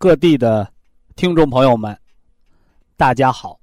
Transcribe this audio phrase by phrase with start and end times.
[0.00, 0.72] 各地的
[1.16, 1.98] 听众朋友们，
[2.96, 3.58] 大家好！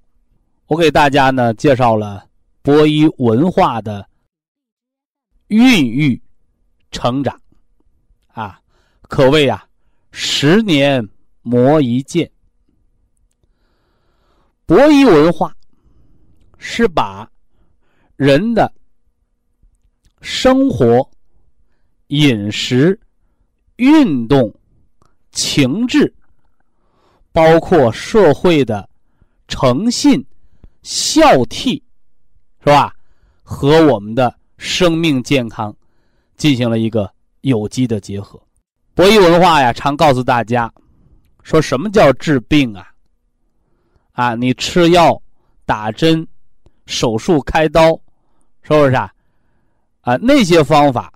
[0.66, 2.28] 我给大家呢介绍了
[2.62, 4.06] 博一文化的
[5.48, 6.22] 孕育
[6.92, 7.42] 成长，
[8.28, 8.60] 啊，
[9.04, 9.66] 可谓啊
[10.12, 11.08] 十年
[11.42, 12.30] 磨一剑。
[14.66, 15.56] 博一文化
[16.58, 17.32] 是把
[18.18, 18.70] 人的
[20.20, 21.10] 生活、
[22.08, 23.00] 饮食、
[23.78, 24.54] 运动、
[25.32, 26.14] 情志。
[27.36, 28.88] 包括社会的
[29.50, 30.26] 诚信、
[30.84, 31.74] 孝悌，
[32.62, 32.96] 是吧？
[33.44, 35.76] 和我们的生命健康
[36.38, 38.42] 进行了一个有机的结合。
[38.94, 40.74] 博弈文化呀，常告诉大家，
[41.44, 42.88] 说什么叫治病啊？
[44.14, 45.22] 啊，你吃药、
[45.66, 46.26] 打针、
[46.86, 48.00] 手术、开刀，
[48.62, 49.12] 是不是啊？
[50.04, 51.12] 啊，那些方法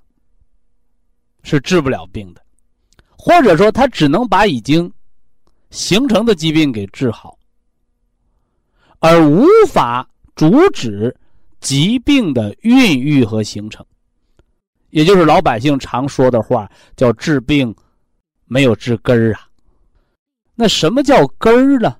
[1.43, 2.41] 是治不了病的，
[3.17, 4.91] 或者说，他只能把已经。
[5.71, 7.37] 形成的疾病给治好，
[8.99, 11.15] 而无法阻止
[11.59, 13.85] 疾病的孕育和形成，
[14.89, 17.75] 也就是老百姓常说的话，叫治病
[18.45, 19.47] 没有治根儿啊。
[20.55, 21.95] 那什么叫根儿呢？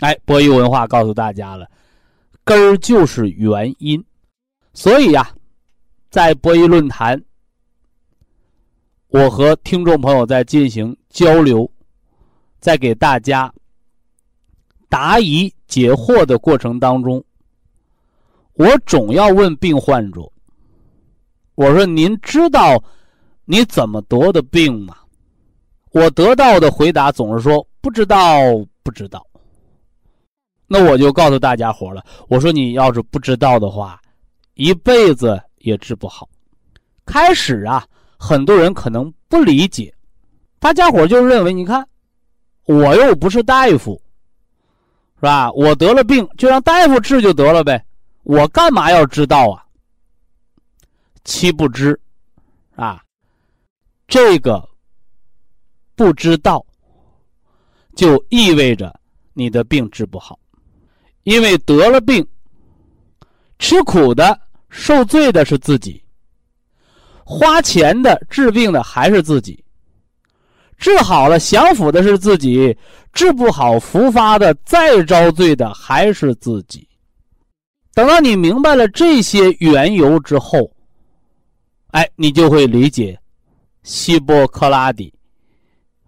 [0.00, 1.70] 哎，博弈文化告诉大家了，
[2.42, 4.04] 根儿就是原因。
[4.72, 5.30] 所以呀，
[6.10, 7.22] 在博弈论坛，
[9.08, 11.70] 我和听众朋友在进行交流。
[12.60, 13.52] 在给大家
[14.88, 17.24] 答疑解惑的过程当中，
[18.52, 20.20] 我总要问病患者
[21.56, 22.82] ：“我说您知道
[23.44, 24.96] 你怎么得的病吗？”
[25.92, 28.38] 我得到的回答总是说：“不知道，
[28.82, 29.26] 不知道。”
[30.68, 34.00] 那我就告诉大家伙了，我说你要是不知道的话，
[34.54, 36.28] 一辈子也治不好。
[37.04, 37.84] 开始啊，
[38.18, 39.92] 很多人可能不理解，
[40.60, 41.84] 大家伙就认为你看。
[42.70, 44.00] 我又不是大夫，
[45.16, 45.50] 是吧？
[45.52, 47.84] 我得了病就让大夫治就得了呗，
[48.22, 49.66] 我干嘛要知道啊？
[51.24, 51.98] 其不知，
[52.76, 53.02] 啊，
[54.06, 54.68] 这个
[55.96, 56.64] 不知道，
[57.96, 58.94] 就意味着
[59.32, 60.38] 你的病治不好，
[61.24, 62.24] 因为得了病，
[63.58, 66.00] 吃苦的、受罪的是自己，
[67.24, 69.64] 花钱的、治病的还是自己。
[70.80, 72.74] 治好了享福的是自己，
[73.12, 76.88] 治不好复发的再遭罪的还是自己。
[77.92, 80.72] 等到你明白了这些缘由之后，
[81.88, 83.20] 哎，你就会理解
[83.82, 85.12] 希波克拉底，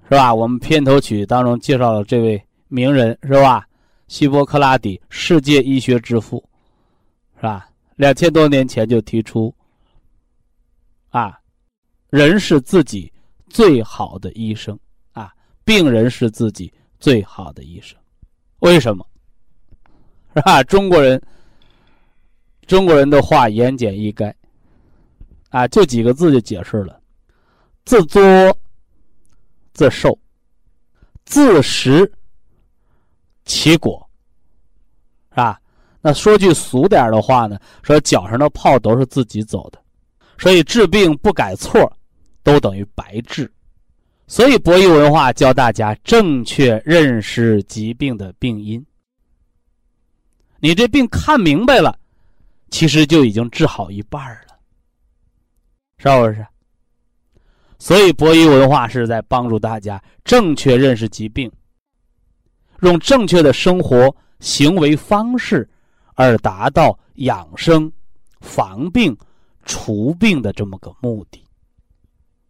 [0.04, 0.34] 是吧？
[0.34, 3.66] 我们片头曲当中介绍了这位名人，是吧？
[4.08, 6.42] 希波克拉底，世界医学之父，
[7.36, 7.68] 是吧？
[7.96, 9.54] 两千多年前就提出，
[11.10, 11.38] 啊，
[12.08, 13.12] 人是自己。
[13.52, 14.78] 最好的医生
[15.12, 15.30] 啊，
[15.62, 17.98] 病人是自己最好的医生，
[18.60, 19.06] 为什么？
[20.34, 20.62] 是吧？
[20.62, 21.20] 中国人，
[22.66, 24.32] 中国人的话言简意赅，
[25.50, 26.98] 啊，就几个字就解释了：
[27.84, 28.22] 自作
[29.74, 30.18] 自受，
[31.26, 32.10] 自食
[33.44, 34.08] 其果，
[35.28, 35.60] 是吧？
[36.00, 39.78] 那说句俗点的话呢，说脚上的泡都是自己走的，
[40.38, 41.94] 所以治病不改错。
[42.42, 43.50] 都等于白治，
[44.26, 48.84] 所以博弈文化教大家正确认识疾病的病因。
[50.58, 51.98] 你这病看明白了，
[52.70, 54.58] 其实就已经治好一半了，
[55.98, 56.46] 是不是？
[57.78, 61.50] 所以博弈文化是在帮助大家正确认识疾病，
[62.82, 65.68] 用正确的生活行为方式，
[66.14, 67.92] 而达到养生、
[68.40, 69.16] 防病、
[69.64, 71.44] 除病的这么个目的。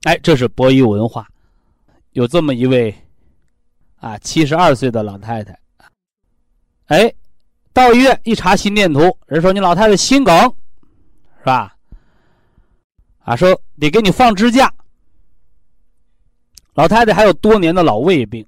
[0.04, 1.26] 哎，这是博弈文化，
[2.12, 2.94] 有这么一位
[3.96, 5.58] 啊，七十二岁的老太太，
[6.86, 7.12] 哎，
[7.72, 10.34] 到医院一查心电图，人说你老太太心梗，
[11.38, 11.74] 是吧？
[13.20, 14.72] 啊，说得给你放支架。
[16.74, 18.44] 老太太还有多年的老胃病，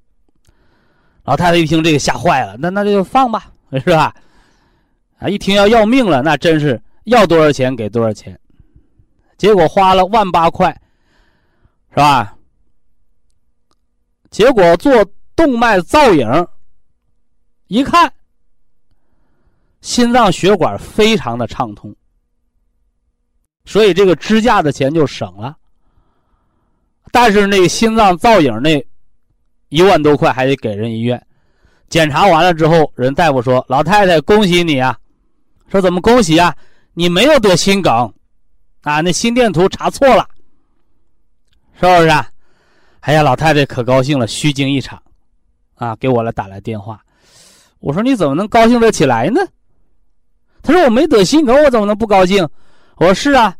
[1.24, 4.12] 老太太一听这个吓坏了，那那就放吧，是吧？
[5.18, 8.36] 啊，一听要要命了，那真是要多少钱给多少钱，
[9.36, 10.76] 结果花了万八块，
[11.94, 12.36] 是吧？
[14.30, 14.92] 结果做
[15.36, 16.28] 动脉造影，
[17.68, 18.12] 一看，
[19.80, 21.94] 心脏血管非常的畅通，
[23.64, 25.56] 所以这个支架的钱就省了。
[27.12, 28.84] 但是那个心脏造影那
[29.68, 31.24] 一万多块还得给人医院，
[31.88, 34.98] 检查完了之后，人大夫说：“老太太，恭喜你啊！”
[35.70, 36.52] 说怎么恭喜啊？
[36.92, 38.12] 你没有得心梗，
[38.82, 40.28] 啊，那心电图查错了，
[41.92, 42.24] 是不是？
[43.00, 45.00] 哎呀，老太太可高兴了，虚惊一场，
[45.74, 47.00] 啊，给我来打来电话。
[47.80, 49.40] 我说你怎么能高兴得起来呢？
[50.62, 52.48] 他说我没得心梗，我怎么能不高兴？
[52.96, 53.54] 我说是啊。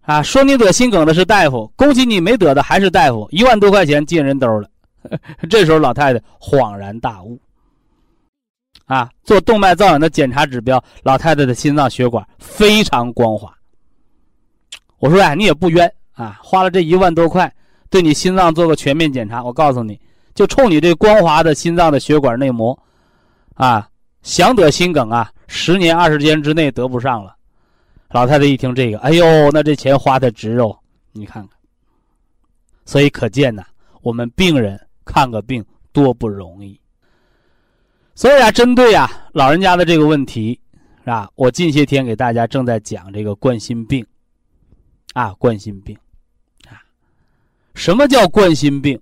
[0.00, 4.68] 啊，说你得心梗的是大夫，恭喜你没得的还是大夫，一万多块钱进人兜了。
[5.48, 7.38] 这时候老太太恍然大悟，
[8.86, 13.54] 啊，做动脉造影的检查指标，老太太的心脏血管非常光滑。
[14.98, 17.52] 我说哎，你也不冤啊，花了这一万多块，
[17.90, 19.42] 对你心脏做个全面检查。
[19.42, 19.98] 我告诉你，
[20.34, 22.78] 就冲你这光滑的心脏的血管内膜，
[23.54, 23.88] 啊，
[24.22, 27.34] 想得心梗啊，十年二十天之内得不上了。
[28.10, 30.76] 老太太一听这个，哎呦，那这钱花的值哦！
[31.12, 31.56] 你看看，
[32.84, 33.62] 所以可见呐，
[34.02, 36.78] 我们病人看个病多不容易。
[38.14, 40.60] 所以啊，针对啊老人家的这个问题，
[41.00, 41.30] 是吧？
[41.36, 44.06] 我近些天给大家正在讲这个冠心病，
[45.12, 45.98] 啊，冠心病，
[46.68, 46.82] 啊，
[47.74, 49.00] 什么叫冠心病？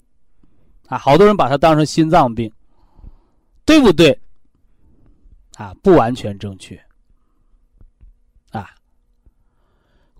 [0.89, 2.53] 啊，好多人把它当成心脏病，
[3.65, 4.21] 对不对？
[5.57, 6.75] 啊，不完全正确。
[8.51, 8.75] 啊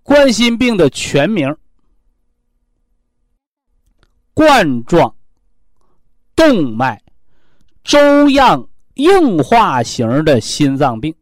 [0.03, 1.55] 冠心病的全名：
[4.33, 5.13] 冠状
[6.35, 7.03] 动脉
[7.83, 11.13] 粥样硬化型的心脏病，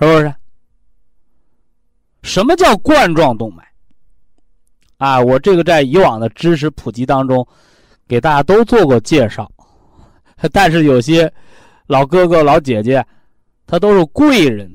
[0.00, 0.34] 是不是？
[2.22, 3.64] 什么叫冠状动脉？
[4.98, 7.46] 啊，我这个在以往的知识普及当中，
[8.06, 9.50] 给大家都做过介绍，
[10.52, 11.32] 但是有些
[11.86, 13.04] 老哥哥老姐姐，
[13.66, 14.74] 他都是贵人。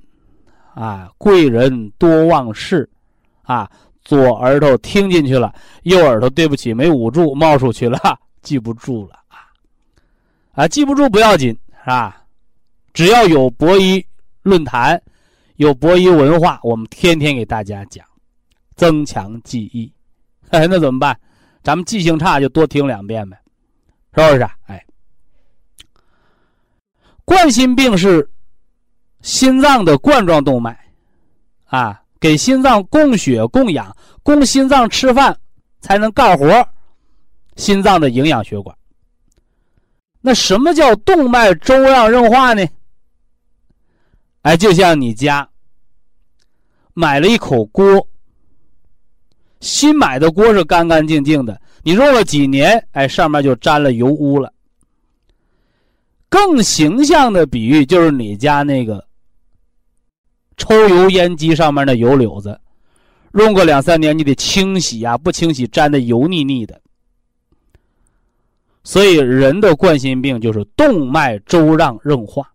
[0.76, 2.90] 啊，贵人多忘事，
[3.44, 3.70] 啊，
[4.04, 5.54] 左耳朵听进去了，
[5.84, 8.00] 右耳朵对不起没捂住，冒出去了，
[8.42, 9.54] 记不住了啊！
[10.54, 12.24] 啊，记不住不要紧，是吧？
[12.92, 14.04] 只要有博医
[14.42, 15.00] 论坛，
[15.56, 18.06] 有博弈文化，我们天天给大家讲，
[18.76, 19.92] 增强记忆。
[20.50, 21.20] 哎，那怎么办？
[21.62, 23.38] 咱们记性差，就多听两遍呗，
[24.16, 24.50] 是不是？
[24.68, 24.86] 哎，
[27.26, 28.30] 冠心病是。
[29.22, 30.78] 心脏的冠状动脉，
[31.68, 35.34] 啊，给心脏供血供氧，供心脏吃饭
[35.80, 36.68] 才能干活，
[37.56, 38.76] 心脏的营养血管。
[40.20, 42.68] 那什么叫动脉粥样硬化呢？
[44.44, 45.50] 哎，就像你家
[46.94, 48.08] 买了一口锅，
[49.60, 54.54] 新买的锅是干干净净的，你用了几年，哎，上面就沾了油污了。
[56.30, 59.06] 更形象的比喻就是你家那个。
[60.56, 62.62] 抽油烟机上面的油柳子，
[63.34, 66.80] 用个两三年，你得清洗呀，不清洗粘的油腻腻的。
[68.84, 72.53] 所以人的冠心病就是动脉粥样硬化。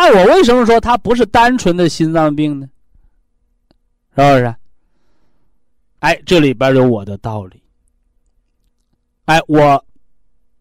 [0.00, 2.68] 那我为什么说它不是单纯的心脏病呢？
[4.16, 4.54] 是不是？
[5.98, 7.60] 哎，这里边有我的道理。
[9.24, 9.84] 哎，我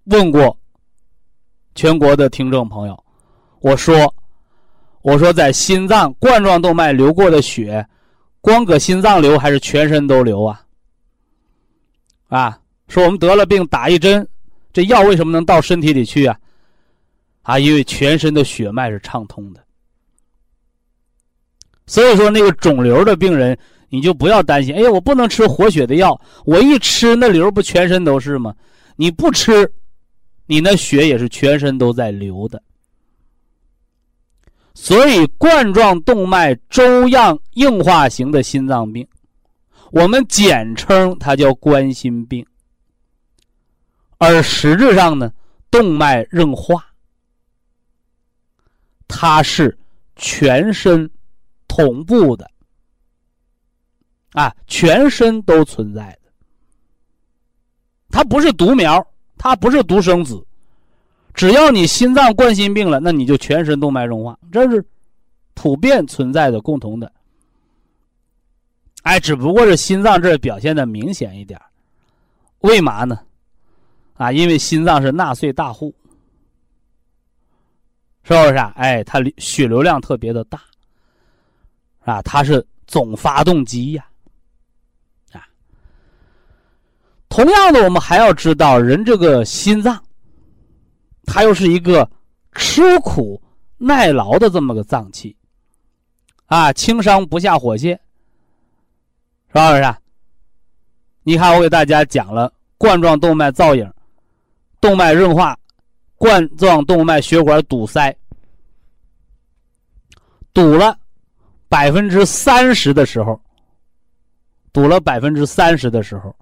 [0.05, 0.57] 问过
[1.75, 3.03] 全国的听众朋友，
[3.59, 4.11] 我说。
[5.03, 7.87] 我说，在心脏冠状动脉流过的血，
[8.41, 10.65] 光搁心脏流还是全身都流啊？
[12.27, 14.27] 啊，说我们得了病打一针，
[14.73, 16.37] 这药为什么能到身体里去啊？
[17.47, 19.63] 啊，因为全身的血脉是畅通的。
[21.85, 24.75] 所以说，那个肿瘤的病人，你就不要担心。
[24.75, 28.53] 哎呀，我不能吃活血的药，我一吃那瘤不全身都是吗？
[28.97, 29.71] 你不吃，
[30.45, 32.61] 你那血也是全身都在流的。
[34.73, 39.07] 所以，冠状动脉粥样硬化型的心脏病，
[39.93, 42.45] 我们简称它叫冠心病。
[44.17, 45.31] 而实质上呢，
[45.71, 46.85] 动脉硬化，
[49.07, 49.77] 它是
[50.15, 51.09] 全身
[51.67, 52.49] 同步的，
[54.33, 56.31] 啊，全身都存在的。
[58.09, 59.05] 它不是独苗，
[59.37, 60.43] 它不是独生子。
[61.33, 64.83] 只要你心脏冠心病了，那你就全身动脉硬化，这是
[65.53, 67.11] 普遍存在的共同的。
[69.03, 71.59] 哎，只不过是心脏这表现的明显一点
[72.61, 73.19] 为嘛呢？
[74.15, 75.93] 啊，因为心脏是纳税大户，
[78.27, 78.73] 是不是啊？
[78.75, 80.61] 哎，它血流量特别的大，
[82.01, 84.05] 啊，它是总发动机呀，
[85.31, 85.47] 啊。
[87.29, 89.97] 同样的，我们还要知道，人这个心脏。
[91.25, 92.09] 它又是一个
[92.51, 93.41] 吃苦
[93.77, 95.35] 耐劳的这么个脏器，
[96.47, 97.97] 啊，轻伤不下火线，
[99.47, 99.95] 是不是？
[101.23, 103.89] 你看，我给大家讲了冠状动脉造影、
[104.81, 105.57] 动脉硬化、
[106.17, 108.15] 冠状动脉血管堵塞，
[110.53, 110.97] 堵了
[111.69, 113.39] 百分之三十的时候，
[114.73, 116.35] 堵了百分之三十的时候，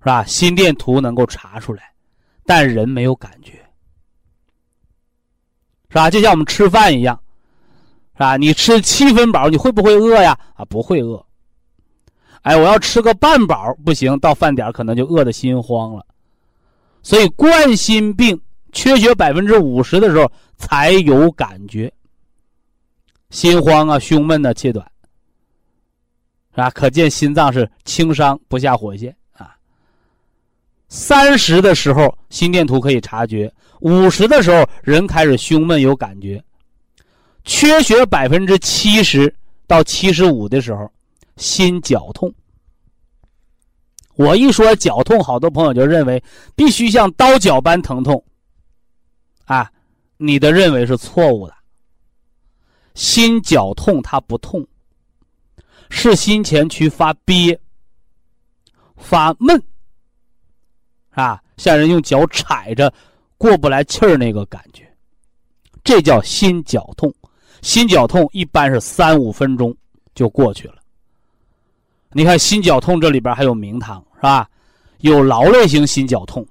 [0.00, 0.24] 是吧？
[0.24, 1.92] 心电图能够查出来。
[2.46, 3.52] 但人没有感觉，
[5.88, 6.10] 是吧？
[6.10, 7.18] 就像我们吃饭一样，
[8.12, 8.36] 是吧？
[8.36, 10.38] 你吃七分饱，你会不会饿呀？
[10.54, 11.24] 啊，不会饿。
[12.42, 16.06] 哎，我要吃个半饱不行，到饭点可能就饿得心慌了。
[17.04, 18.40] 所以冠心病
[18.72, 21.92] 缺血百分之五十的时候才有感觉，
[23.28, 24.84] 心慌啊、胸闷啊、气短，
[26.52, 26.70] 是吧？
[26.70, 29.54] 可见心脏是轻伤不下火线啊。
[30.88, 36.42] 三十的时候心电图可以察觉，五十的时候人开始胸闷有感觉，
[37.44, 39.32] 缺血百分之七十
[39.66, 40.90] 到七十五的时候，
[41.36, 42.34] 心绞痛。
[44.16, 46.22] 我一说绞痛，好多朋友就认为
[46.54, 48.24] 必须像刀绞般疼痛，
[49.44, 49.70] 啊，
[50.16, 51.54] 你的认为是错误的。
[52.94, 54.64] 心绞痛它不痛，
[55.90, 57.58] 是心前区发憋、
[58.96, 59.60] 发闷。
[61.10, 62.92] 啊，像人用脚踩着
[63.36, 64.88] 过不来气儿那个感觉，
[65.82, 67.12] 这叫心绞痛。
[67.62, 69.76] 心绞痛一般是三五分钟
[70.14, 70.76] 就过去了。
[72.14, 74.48] 你看心绞痛这里边还有名堂是吧？
[75.00, 76.46] 有劳累型心绞痛，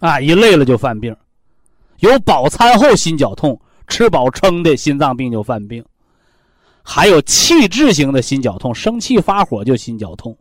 [0.00, 1.14] 啊，一累了就犯病；
[2.00, 5.82] 有饱餐后心绞痛，吃饱撑的心脏病就犯病；
[6.82, 10.36] 还有气滞型的心绞痛，生气发火就心绞痛。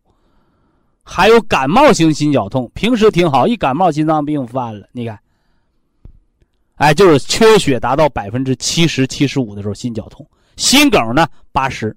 [1.03, 5.17] 还有感冒型心绞痛，平时挺好，一感冒心脏病犯了，你看，
[6.75, 10.27] 哎，就是缺血达到百分之七十七十五的时候心绞痛，
[10.57, 11.95] 心梗呢八十，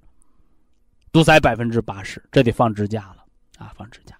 [1.13, 3.17] 堵塞百分之八十，这得放支架了
[3.59, 4.15] 啊，放支架。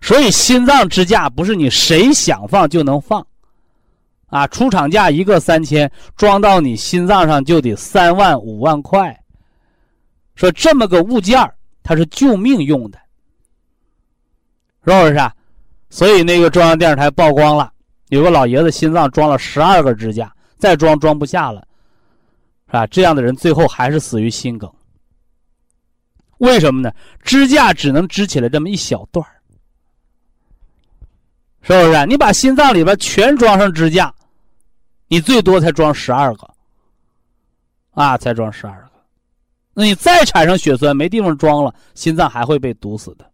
[0.00, 3.24] 所以心脏支架不是你谁想放就能放，
[4.26, 9.16] 啊，出厂价一个三千，装到你心脏上就得三万五万块。
[10.34, 11.38] 说这么个物件
[11.82, 12.98] 它是救命用的。
[14.84, 15.32] 是不是啊？
[15.90, 17.72] 所以那个中央电视台曝光了，
[18.08, 21.64] 有个老爷子心脏装了十二个支架，再装装不下了，
[22.66, 22.86] 是吧？
[22.88, 24.68] 这样的人最后还是死于心梗。
[26.42, 26.92] 为什么呢？
[27.22, 29.24] 支架只能支起来这么一小段
[31.62, 32.06] 是不是？
[32.06, 34.12] 你把心脏里边全装上支架，
[35.06, 36.54] 你最多才装十二个，
[37.92, 38.90] 啊，才装十二个。
[39.72, 43.30] 那你再产生血栓，没地方装了，心脏还会被堵死的。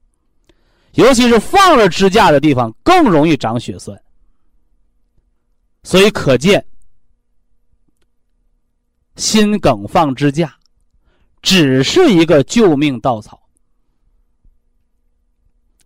[0.92, 3.98] 尤其是放了支架的地方更容易长血栓，
[5.82, 6.62] 所以可见，
[9.16, 10.54] 心梗放支架
[11.48, 13.40] 只是一个救命稻草。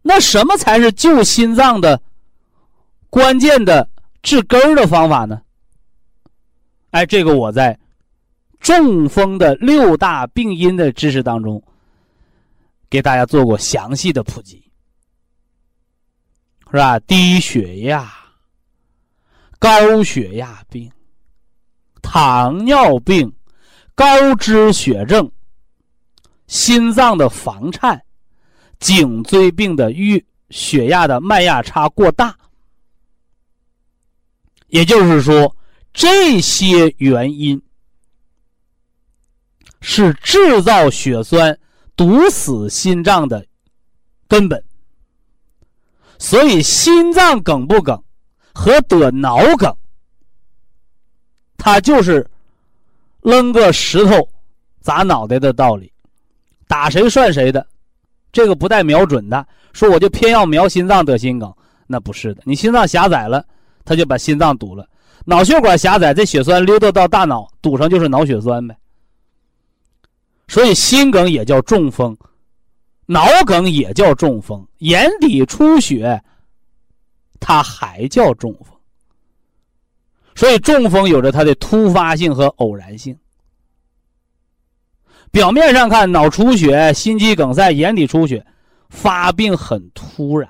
[0.03, 2.03] 那什么才是救心脏的
[3.09, 3.89] 关键的
[4.25, 5.41] 治根儿的方法呢？
[6.91, 7.79] 哎，这个我在
[8.59, 11.63] 中风的六大病因的知识当中
[12.91, 14.61] 给大家做过详细的普及。
[16.73, 16.99] 是吧？
[17.01, 18.13] 低血压、
[19.61, 20.91] 高血压病、
[22.03, 23.33] 糖尿病、
[23.95, 25.31] 高脂血症、
[26.53, 28.05] 心脏的房颤、
[28.79, 32.39] 颈椎病的预血压的脉压差过大，
[34.67, 35.57] 也就是说，
[35.95, 37.61] 这些原因
[39.81, 41.59] 是制造血栓、
[41.97, 43.47] 堵死心脏的
[44.29, 44.63] 根本。
[46.19, 48.01] 所以，心脏梗不梗
[48.53, 49.75] 和得脑梗，
[51.57, 52.31] 它就是
[53.23, 54.29] 扔个石头
[54.83, 55.92] 砸脑袋的道理，
[56.73, 57.67] 打谁算谁的，
[58.33, 59.47] 这个不带瞄准的。
[59.75, 61.55] 说我就偏要瞄心脏得心梗，
[61.87, 62.41] 那不是的。
[62.47, 63.45] 你心脏狭窄了，
[63.85, 64.83] 他就把心脏堵了；
[65.27, 68.75] 脑血管狭窄，这血栓溜达到大脑，堵上就是脑血栓呗。
[70.49, 72.17] 所以，心梗也叫中风，
[73.05, 76.23] 脑梗也叫中风，眼底出血，
[77.39, 78.75] 它还叫中风。
[80.35, 83.15] 所以中风有着它的突发性和偶然性。
[85.33, 88.47] 表面上看，脑出血、心肌梗塞、眼底出血，
[88.91, 90.49] 发病很突然，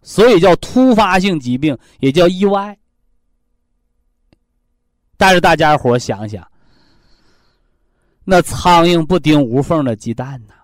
[0.00, 2.78] 所以叫突发性疾病，也叫意外。
[5.16, 6.46] 但是大家伙想想，
[8.24, 10.54] 那苍蝇不叮无缝的鸡蛋呢？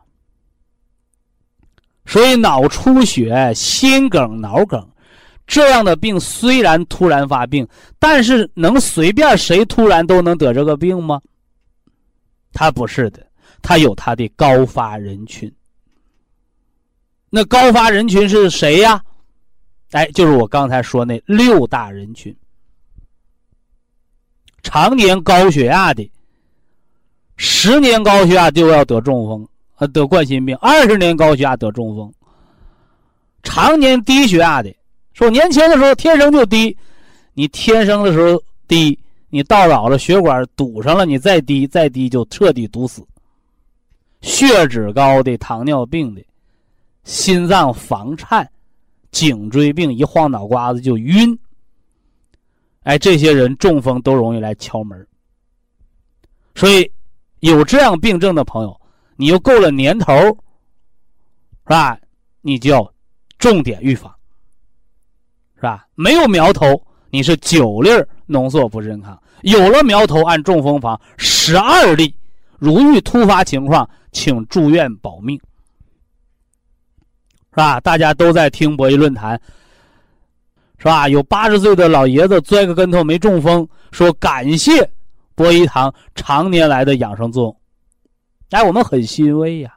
[2.07, 4.89] 所以脑出血、心梗、脑梗
[5.49, 7.67] 这样的病虽然突然发病，
[7.99, 11.21] 但是能随便谁突然都能得这个病吗？
[12.57, 13.21] 他不是的，
[13.61, 15.53] 他有他的高发人群。
[17.29, 18.99] 那高发人群是谁呀？
[19.91, 22.35] 哎，就是我刚才说那六大人群：
[24.63, 26.11] 常年高血压的，
[27.37, 29.47] 十年高血压就要得中风，
[29.77, 32.11] 呃，得冠心病；二十年高血压得中风。
[33.43, 34.75] 常年低血压的，
[35.13, 36.75] 说年轻的时候天生就低，
[37.35, 38.99] 你天生的时候低。
[39.29, 43.07] 你到老了，血管堵上了，你再低再低就彻底堵死。
[44.23, 46.25] 血脂高的、糖尿病的、
[47.05, 48.49] 心脏房颤、
[49.11, 51.39] 颈椎病，一晃脑瓜子就晕。
[52.85, 55.07] 哎，这些人中风都容易来敲门。
[56.55, 56.91] 所以，
[57.41, 58.81] 有这样病症的朋友，
[59.17, 60.37] 你又够了年头，是
[61.65, 61.99] 吧？
[62.41, 62.93] 你就要
[63.39, 64.13] 重点预防，
[65.57, 65.87] 是吧？
[65.95, 67.91] 没有苗头，你是九粒
[68.27, 69.21] 浓缩不健康。
[69.43, 72.15] 有了苗头，按中风防十二例，
[72.59, 75.39] 如遇突发情况，请住院保命，
[77.51, 77.79] 是吧？
[77.81, 79.41] 大家都在听博弈论坛，
[80.79, 81.09] 是吧？
[81.09, 84.91] 有八十岁的老爷子摔个跟头没中风，说感谢
[85.35, 87.57] 博医堂常年来的养生作用，
[88.51, 89.77] 哎，我们很欣慰呀。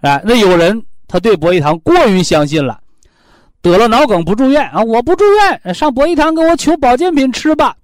[0.00, 2.82] 哎，那有人他对博医堂过于相信了，
[3.64, 4.82] 得了脑梗不住院啊？
[4.82, 7.74] 我不住院，上博医堂给我求保健品吃吧。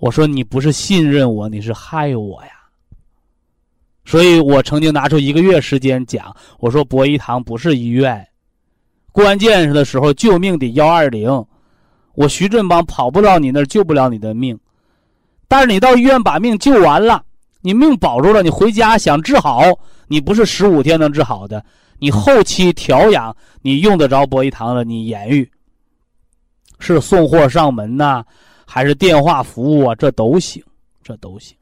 [0.00, 2.50] 我说你不是信任我，你是害我呀。
[4.04, 8.26] 所以我曾经拿出一个月时间讲，我说博医堂不是医院，
[9.12, 11.30] 关键的时候救命得幺二零，
[12.16, 14.58] 我徐振邦跑不了你那儿，救不了你的命。
[15.46, 17.22] 但是你到医院把命救完了，
[17.60, 19.62] 你命保住了，你回家想治好，
[20.08, 21.64] 你不是十五天能治好的，
[21.98, 25.50] 你后期调养你用得着博医堂了，你言语
[26.78, 28.24] 是送货上门呐。
[28.70, 30.62] 还是电话服务啊，这都行，
[31.02, 31.56] 这都行。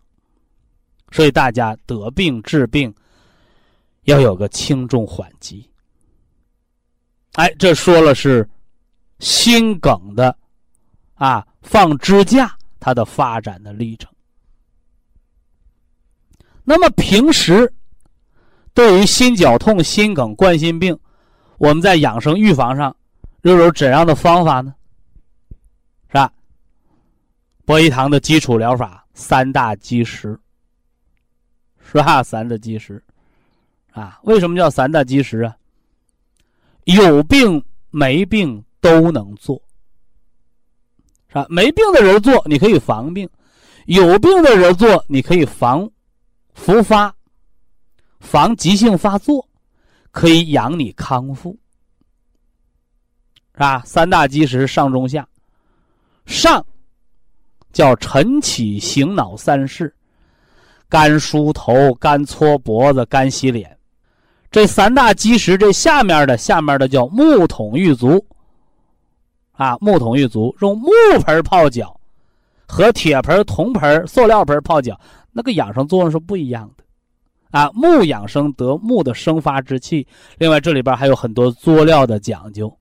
[1.13, 2.93] 所以大家得病治病
[4.07, 5.71] 要有个轻重缓急。
[7.35, 8.47] 哎，这说了是
[9.21, 10.37] 心梗的
[11.15, 14.13] 啊，放支架它的发展的历程。
[16.65, 17.73] 那么平时
[18.77, 20.97] 对于心绞痛、心梗、冠心病，
[21.57, 22.95] 我们在养生预防上
[23.41, 24.75] 又有怎样的方法呢？
[26.09, 26.31] 是吧？
[27.65, 30.39] 博医堂的基础疗法三大基石，
[31.83, 32.23] 是吧？
[32.23, 33.03] 三大基石，
[33.93, 35.57] 啊，为什么叫三大基石啊？
[36.85, 39.59] 有病没病都能做，
[41.29, 41.47] 是吧？
[41.49, 43.27] 没病的人做，你可以防病；
[43.87, 45.91] 有病的人做，你可以防
[46.53, 47.16] 复发、
[48.27, 49.49] 防急性发作，
[50.11, 51.57] 可以养你康复，
[53.55, 53.83] 是吧？
[53.87, 55.27] 三大基石上中下，
[56.27, 56.65] 上。
[57.73, 59.95] 叫晨起醒脑三式，
[60.89, 63.77] 干梳头、干搓脖子、干洗脸，
[64.51, 65.59] 这三大基石。
[65.59, 68.25] 这下面的下面的叫木桶玉足，
[69.53, 70.89] 啊，木桶玉足用木
[71.23, 72.01] 盆泡脚，
[72.67, 74.99] 和铁盆、铜盆、塑料盆泡脚，
[75.31, 76.85] 那个养生作用是不一样的，
[77.51, 80.07] 啊，木养生得木的生发之气。
[80.39, 82.77] 另外这里边还有很多佐料的讲究，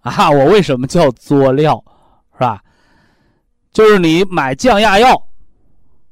[0.00, 1.82] 啊，我为什么叫佐料，
[2.34, 2.62] 是吧？
[3.72, 5.20] 就是你买降压药，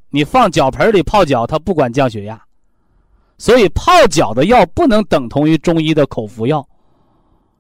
[0.09, 2.43] 你放脚盆里泡脚，它不管降血压，
[3.37, 6.67] 所以泡脚的药不能等同于中医的口服药，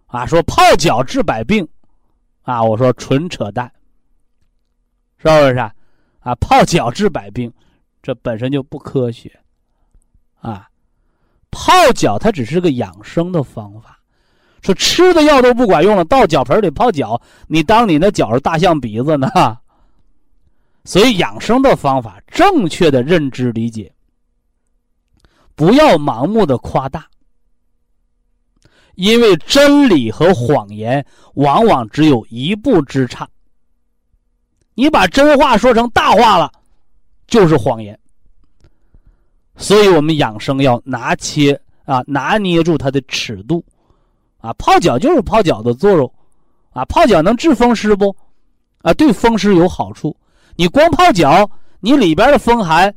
[0.07, 1.69] 啊，说泡脚治百病，
[2.43, 3.71] 啊，我说纯扯淡，
[5.19, 5.75] 是不是啊？
[6.21, 7.53] 啊，泡脚治百病，
[8.03, 9.31] 这本身就不科学，
[10.41, 10.69] 啊，
[11.51, 13.99] 泡脚它只是个养生的方法，
[14.63, 19.29] 说吃的药都不管用了，到脚盆里泡脚，你当你那脚是大象鼻子呢？
[20.85, 23.93] 所以养生的方法，正确的认知理解，
[25.55, 27.07] 不要盲目的夸大，
[28.95, 33.29] 因为真理和谎言往往只有一步之差。
[34.75, 36.51] 你把真话说成大话了，
[37.27, 37.99] 就是谎言。
[39.61, 43.63] 所以我们养生要拿切啊，拿捏住它的尺度，
[44.39, 46.13] 啊，泡脚就是泡脚的作用，
[46.73, 48.17] 啊，泡脚能治风湿不？
[48.81, 50.17] 啊，对风湿有好处。
[50.57, 52.93] 你光泡脚，你里边的风寒，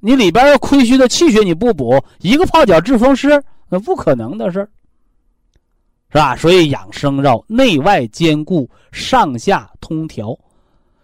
[0.00, 4.68] 你里边的亏虚的气血你不补，一个泡脚治风湿，那不可能的事儿，
[6.10, 6.34] 是吧？
[6.34, 10.36] 所以养生要内外兼顾，上下通调，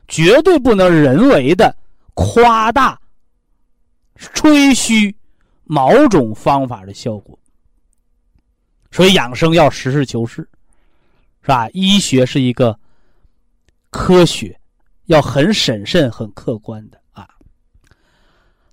[0.09, 1.73] 绝对不能人为的
[2.15, 2.99] 夸大。
[4.19, 5.15] 吹嘘
[5.65, 7.39] 某种方法的效果，
[8.91, 10.37] 所以养生要实事求是，
[11.41, 11.69] 是吧？
[11.73, 12.77] 医学是一个
[13.91, 14.59] 科学，
[15.07, 17.29] 要很审慎、很客观的啊。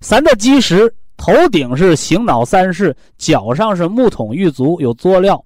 [0.00, 5.42] 三的基石，头顶是醒脑三式，脚上是木桶玉足，有佐料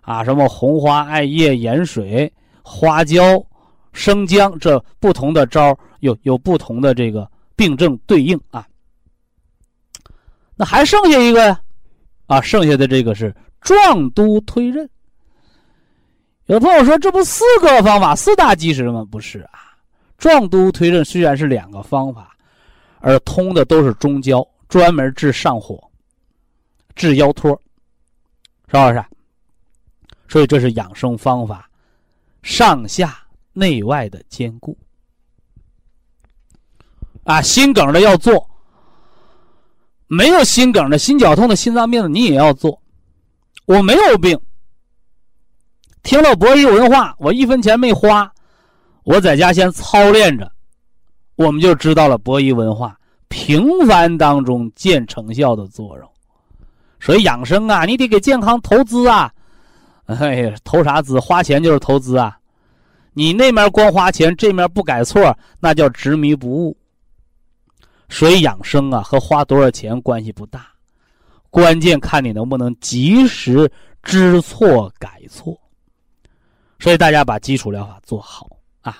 [0.00, 2.30] 啊，什么红花、艾叶、盐水、
[2.62, 3.22] 花椒、
[3.92, 8.66] 生姜，这不同的招有有不同的这个病症对应啊。
[10.56, 11.60] 那还剩下一个呀，
[12.26, 14.88] 啊，剩下的这个是壮督推任。
[16.46, 19.06] 有朋友说，这不四个方法四大基石吗？
[19.10, 19.76] 不是啊，
[20.16, 22.34] 壮督推任虽然是两个方法，
[23.00, 25.78] 而通的都是中焦，专门治上火、
[26.94, 27.50] 治腰托，
[28.68, 29.04] 是不是？
[30.28, 31.68] 所以这是养生方法，
[32.42, 33.18] 上下
[33.52, 34.76] 内外的兼顾。
[37.24, 38.48] 啊，心梗的要做。
[40.06, 42.80] 没有心梗的、心绞痛的、心脏病的，你也要做。
[43.66, 44.38] 我没有病，
[46.02, 48.32] 听了博医文化，我一分钱没花，
[49.02, 50.50] 我在家先操练着，
[51.34, 52.96] 我们就知道了博医文化
[53.28, 56.08] 平凡当中见成效的作用。
[57.00, 59.32] 所以养生啊，你得给健康投资啊！
[60.06, 61.18] 哎呀，投啥资？
[61.18, 62.38] 花钱就是投资啊！
[63.12, 66.76] 你那面光花钱，这面不改错，那叫执迷不悟。
[68.08, 70.68] 所以养生啊，和花多少钱关系不大，
[71.50, 73.70] 关键看你能不能及时
[74.02, 75.58] 知错改错。
[76.78, 78.48] 所以大家把基础疗法做好
[78.80, 78.98] 啊。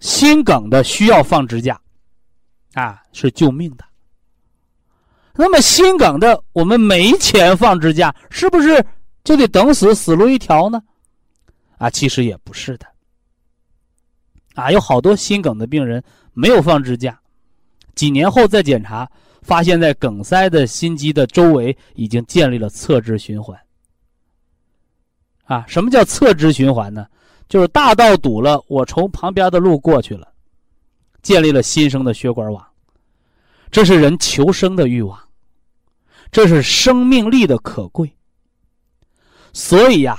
[0.00, 1.80] 心梗的需要放支架，
[2.72, 3.84] 啊，是救命的。
[5.34, 8.84] 那么心梗的我们没钱放支架，是不是
[9.22, 10.82] 就得等死，死路一条呢？
[11.78, 12.86] 啊，其实也不是的。
[14.54, 16.02] 啊，有好多心梗的病人
[16.32, 17.20] 没有放支架。
[17.94, 19.10] 几年后再检查，
[19.42, 23.58] 发现在梗塞的心肌的周围已经建立了侧支循环。
[25.44, 27.06] 啊，什么叫侧支循环呢？
[27.48, 30.26] 就是大道堵了，我从旁边的路过去了，
[31.22, 32.66] 建立了新生的血管网。
[33.70, 35.18] 这是人求生的欲望，
[36.32, 38.10] 这是生命力的可贵。
[39.52, 40.18] 所以呀，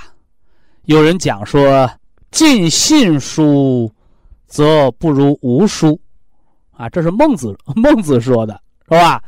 [0.83, 1.89] 有人讲说，
[2.29, 3.91] 尽信书，
[4.45, 5.99] 则不如无书。
[6.77, 9.23] 啊，这是孟子 孟子说的，是吧？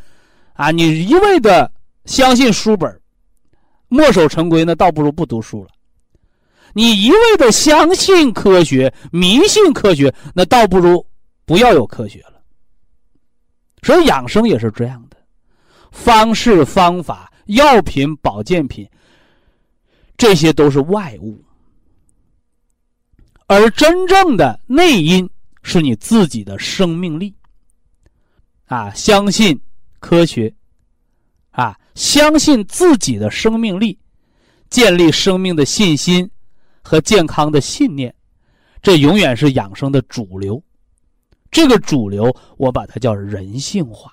[0.53, 1.71] 啊，你一味的
[2.05, 3.01] 相信书本，
[3.87, 5.69] 墨守成规，那倒不如不读书了。
[6.73, 11.03] 你一味的相信科学、迷信科学，那倒不如
[11.45, 12.41] 不要有科学了。
[13.81, 15.17] 所以养生也是这样的，
[15.91, 18.87] 方式、方法、药品、保健品，
[20.17, 21.41] 这些都是外物，
[23.47, 25.27] 而真正的内因
[25.63, 27.33] 是你自己的生命力。
[28.67, 29.57] 啊，相信
[29.99, 30.53] 科学，
[31.51, 33.97] 啊，相信自己的生命力，
[34.69, 36.29] 建立生命的信心
[36.81, 38.13] 和健康的信念，
[38.81, 40.61] 这永远是养生的主流。
[41.49, 44.11] 这个主流，我把它叫人性化，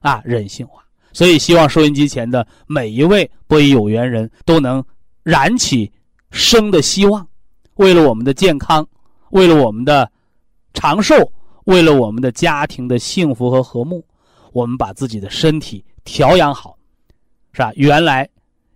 [0.00, 0.82] 啊，人性化。
[1.12, 4.84] 所以，希望收音机前的每一位播音有缘人都能
[5.22, 5.90] 燃起
[6.32, 7.26] 生的希望，
[7.76, 8.84] 为了我们的健康，
[9.30, 10.10] 为了我们的
[10.74, 11.14] 长寿。
[11.68, 14.02] 为了我们的家庭的幸福和和睦，
[14.54, 16.78] 我们把自己的身体调养好，
[17.52, 17.70] 是吧？
[17.76, 18.26] 原来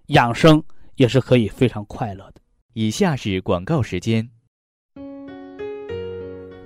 [0.09, 0.63] 养生
[0.97, 2.35] 也是可以非常快乐的。
[2.75, 4.29] 以下是广告时间。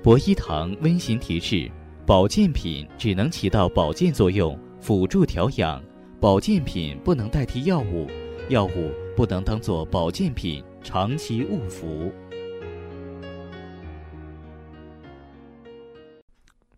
[0.03, 1.71] 博一堂温馨提示：
[2.05, 5.81] 保健品只能起到保健作用，辅助调养；
[6.21, 8.09] 保健品不能代替药物，
[8.49, 12.11] 药物不能当做保健品长期误服。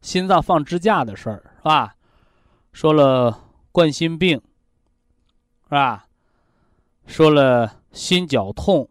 [0.00, 1.96] 心脏放支架的事儿是吧？
[2.72, 4.40] 说了冠心病，
[5.64, 6.06] 是吧？
[7.06, 8.88] 说了心绞痛，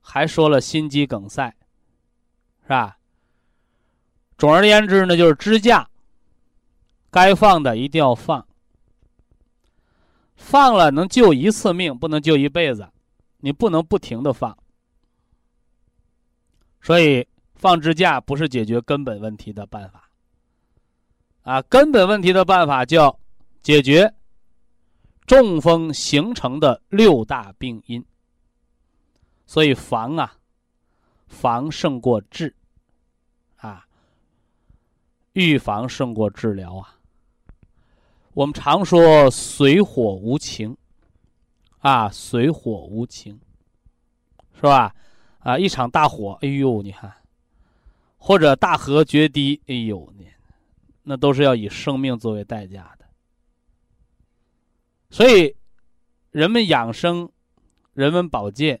[0.00, 1.54] 还说了心肌梗塞，
[2.62, 2.98] 是吧？
[4.38, 5.88] 总而言之呢，就是支架
[7.10, 8.46] 该放的一定要放，
[10.36, 12.88] 放了能救一次命，不能救一辈子，
[13.38, 14.56] 你不能不停的放，
[16.80, 17.26] 所以。
[17.60, 20.08] 放支架不是解决根本问题的办法，
[21.42, 23.20] 啊，根本问题的办法叫
[23.60, 24.14] 解决
[25.26, 28.02] 中风形成的六大病因。
[29.44, 30.38] 所以防啊，
[31.26, 32.56] 防胜过治，
[33.56, 33.86] 啊，
[35.34, 36.96] 预防胜过治疗啊。
[38.32, 40.74] 我们常说水火无情，
[41.80, 43.38] 啊，水火无情，
[44.54, 44.94] 是吧？
[45.40, 47.12] 啊，一场大火，哎呦，你看，
[48.22, 50.12] 或者大河决堤，哎呦，
[51.02, 53.06] 那都是要以生命作为代价的。
[55.08, 55.56] 所以，
[56.30, 57.32] 人们养生，
[57.94, 58.80] 人们保健。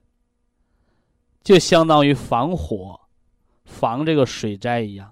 [1.42, 3.00] 就相当于防火、
[3.64, 5.10] 防这个水灾一样。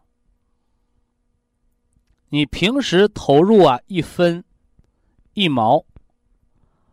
[2.29, 4.45] 你平时投入啊一分
[5.33, 5.83] 一毛，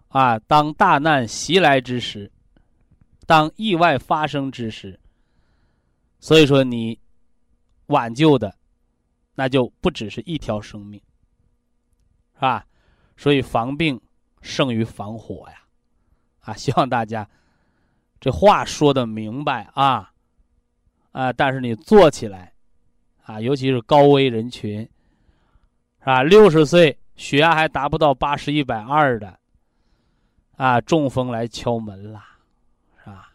[0.08, 2.32] 啊，当大难袭来之时，
[3.26, 4.98] 当意外发生之时，
[6.22, 6.98] 所以说你
[7.88, 8.56] 挽救的
[9.36, 11.02] 那就不只是一条生命，
[12.36, 12.66] 是吧？
[13.18, 14.00] 所以防病
[14.42, 15.62] 胜于防火呀！
[16.42, 17.28] 啊，希望大家。
[18.20, 20.12] 这话说的明白啊，
[21.12, 22.54] 啊，但是你做起来，
[23.24, 24.82] 啊，尤其是高危人群，
[26.00, 26.24] 是吧？
[26.24, 29.40] 六十岁血压还达不到八十一百二的，
[30.56, 32.24] 啊，中风来敲门了，
[33.04, 33.32] 是吧？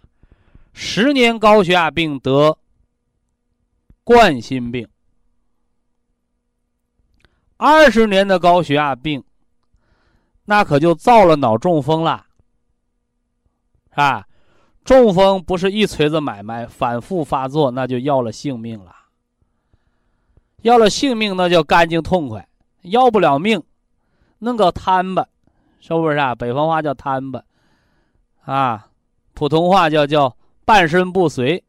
[0.73, 2.57] 十年高血压病得
[4.05, 4.89] 冠心病，
[7.57, 9.23] 二十年的高血压病，
[10.45, 12.27] 那可就造了脑中风了，
[13.91, 14.27] 是吧？
[14.83, 18.97] 中风不是一锤子买卖，反复发作那就要了性命了。
[20.63, 22.49] 要了性命那叫干净痛快，
[22.83, 23.63] 要不了命，
[24.39, 25.29] 弄个瘫吧，
[25.81, 26.35] 是不是啊？
[26.35, 27.45] 北方话叫瘫吧，
[28.45, 28.89] 啊，
[29.35, 31.63] 普通话叫叫半身不遂，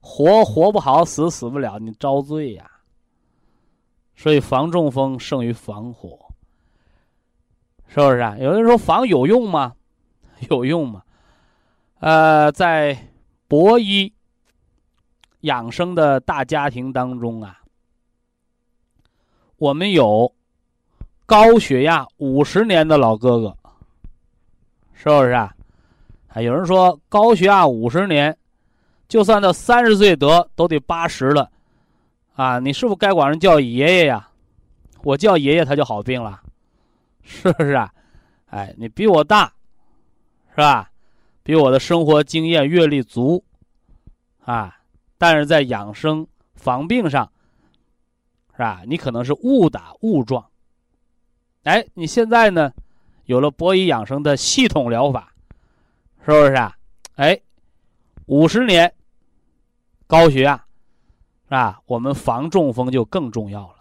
[0.00, 2.70] 活活不好，死死不了，你遭罪呀。
[4.16, 6.18] 所以防中风胜于防火，
[7.86, 8.36] 是不是啊？
[8.38, 9.74] 有人说防有用吗？
[10.50, 11.02] 有用吗？
[12.00, 12.96] 呃，在
[13.46, 14.12] 博医
[15.40, 17.60] 养生的大家庭当中啊，
[19.56, 20.32] 我们有
[21.26, 23.56] 高血压五十年的老哥哥，
[24.94, 25.54] 是不是啊？
[26.28, 28.36] 啊，有人说高血压五十年，
[29.08, 31.50] 就算到三十岁得，都得八十了，
[32.34, 34.28] 啊，你是不是该管人叫爷爷呀？
[35.02, 36.42] 我叫爷爷，他就好病了，
[37.22, 37.92] 是不是啊？
[38.46, 39.52] 哎，你比我大，
[40.50, 40.90] 是吧？
[41.42, 43.42] 比我的生活经验阅历足，
[44.44, 44.76] 啊，
[45.16, 47.30] 但是在养生防病上，
[48.52, 48.82] 是吧？
[48.86, 50.44] 你可能是误打误撞，
[51.62, 52.70] 哎，你现在呢，
[53.24, 55.32] 有了博医养生的系统疗法，
[56.26, 56.76] 是不是啊？
[57.14, 57.40] 哎，
[58.26, 58.92] 五十年
[60.08, 60.56] 高血压，
[61.44, 61.80] 是吧？
[61.86, 63.74] 我们防中风就更重要了，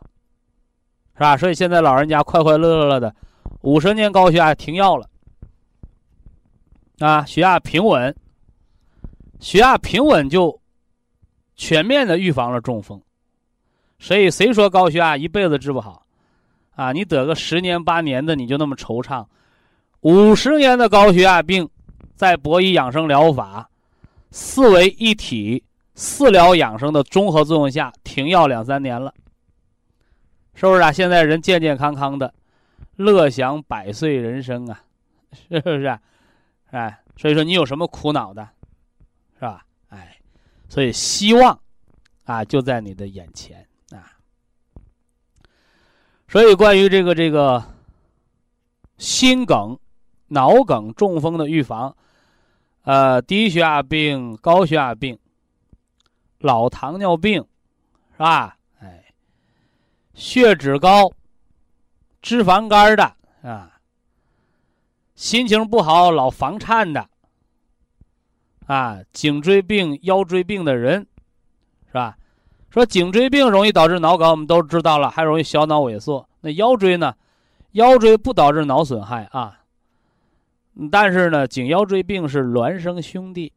[1.16, 1.38] 是吧？
[1.38, 3.16] 所以现在老人家快快乐乐的，
[3.62, 5.10] 五十年高血压停药了。
[7.00, 8.13] 啊，血压平稳，
[9.40, 10.60] 血压平稳就
[11.56, 13.02] 全面的预防了中风。
[13.98, 16.06] 所以谁说高血压一辈子治不好？
[16.76, 19.26] 啊，你得个十年八年的你就那么惆怅，
[20.02, 21.70] 五十年的高血压病，
[22.16, 23.70] 在博医养生疗法
[24.30, 25.63] 四维一体
[25.99, 29.12] 四疗养生的综合作用下，停药两三年了，
[30.53, 30.91] 是不是啊？
[30.91, 32.31] 现在人健健康康的，
[32.97, 34.83] 乐享百岁人生啊，
[35.49, 35.86] 是不是？
[35.86, 35.99] 啊
[36.69, 38.47] 哎，所以说你有什么苦恼的，
[39.33, 39.65] 是吧？
[39.89, 40.19] 哎，
[40.69, 41.60] 所以希望
[42.25, 44.13] 啊就在你的眼前啊。
[46.27, 47.63] 所以关于这个这个
[48.99, 49.79] 心梗、
[50.27, 51.97] 脑梗、中风的预防，
[52.83, 55.17] 呃，低血压病、高血压病、
[56.39, 57.45] 老糖尿病，
[58.13, 58.58] 是吧？
[58.80, 59.06] 哎，
[60.13, 61.12] 血脂高、
[62.21, 63.04] 脂肪肝的
[63.41, 63.73] 啊。
[65.15, 67.10] 心情不好老房颤的，
[68.67, 71.08] 啊，颈椎病、腰椎病的人，
[71.88, 72.17] 是吧？
[72.69, 76.30] 说颈椎病容易导致脑梗，我们都知道了，还容易小脑萎缩。
[76.41, 77.15] 那腰椎呢？
[77.71, 79.60] 腰椎不导致脑损害啊，
[80.91, 83.52] 但是呢，颈腰椎病是孪生兄弟。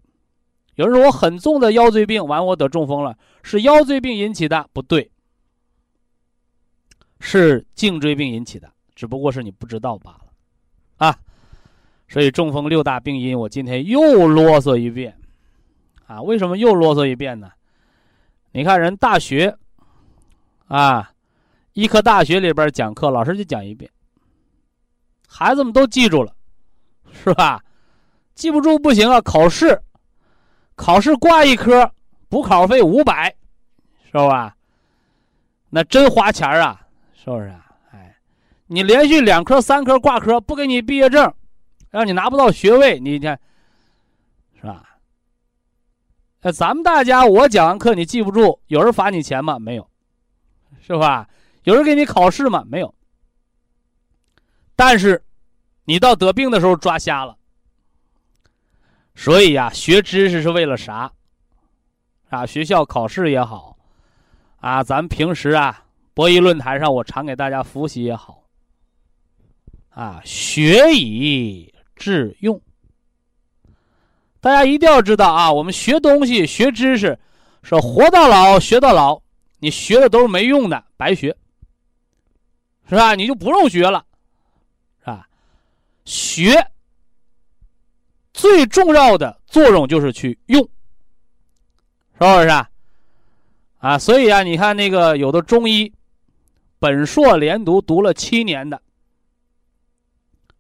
[0.76, 4.68] 有人说我很重的腰椎病，完我得中风了，是腰椎病引起的？
[4.72, 5.10] 不对，
[7.18, 10.26] 是颈椎病引起的，只不过是你不知道罢了，
[10.96, 11.18] 啊。
[12.08, 15.16] 所以中风六大病因，我今天又啰嗦一遍，
[16.06, 17.52] 啊，为什么又啰嗦一遍呢？
[18.50, 19.56] 你看人大学，
[20.66, 21.12] 啊，
[21.74, 23.88] 医科大学里边讲课，老师就讲一遍，
[25.28, 26.34] 孩子们都记住了，
[27.12, 27.62] 是吧？
[28.34, 29.80] 记不住不行啊，考试，
[30.80, 31.92] 考试挂一科，
[32.30, 33.36] 补考费五百，
[34.06, 34.56] 是吧？
[35.68, 36.80] 那真花钱啊！
[37.12, 37.66] 是不是啊？
[37.92, 38.16] 哎，
[38.66, 41.30] 你连续两科、三科挂科，不给你毕业证，
[41.90, 43.38] 让你拿不到学位，你看，
[44.58, 44.98] 是吧？
[46.40, 49.58] 那咱们大家，我讲完课你记不住，有人罚你钱吗？
[49.58, 49.86] 没有，
[50.80, 51.28] 是吧？
[51.64, 52.64] 有人给你考试吗？
[52.66, 52.94] 没有。
[54.74, 55.22] 但是，
[55.84, 57.36] 你到得病的时候抓瞎了。
[59.14, 61.10] 所以呀，学知识是为了啥？
[62.30, 63.76] 啊，学校考试也好，
[64.60, 68.44] 啊，咱平时啊，博弈论坛上我常给大家复习也好，
[69.90, 72.60] 啊，学以致用。
[74.40, 77.18] 大家一定要知道啊，我们学东西、学知识，
[77.62, 79.20] 是活到老学到老。
[79.58, 81.36] 你学的都是没用的，白学，
[82.88, 83.14] 是吧？
[83.14, 84.02] 你就不用学了，
[85.00, 85.28] 是吧？
[86.06, 86.54] 学
[88.40, 92.70] 最重要的作用就是去用，是不是啊？
[93.80, 95.92] 啊，所以啊，你看那个有的中医，
[96.78, 98.80] 本硕连读读了七年的，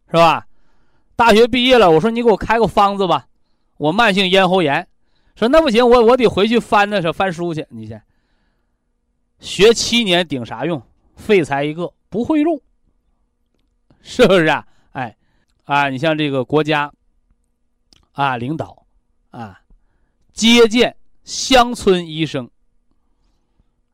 [0.08, 0.46] 是吧？
[1.16, 3.26] 大学毕业了，我说你给我开个方子吧。
[3.78, 4.86] 我慢性咽喉炎，
[5.34, 7.66] 说那不行，我我得回去翻那是翻书去。
[7.70, 8.02] 你先
[9.38, 10.82] 学七年顶啥用？
[11.16, 12.60] 废材一个，不会用，
[14.02, 14.66] 是不是啊？
[14.92, 15.16] 哎，
[15.64, 16.92] 啊，你像这个国家
[18.20, 18.84] 啊，领导
[19.30, 19.58] 啊，
[20.34, 22.50] 接见乡村医生，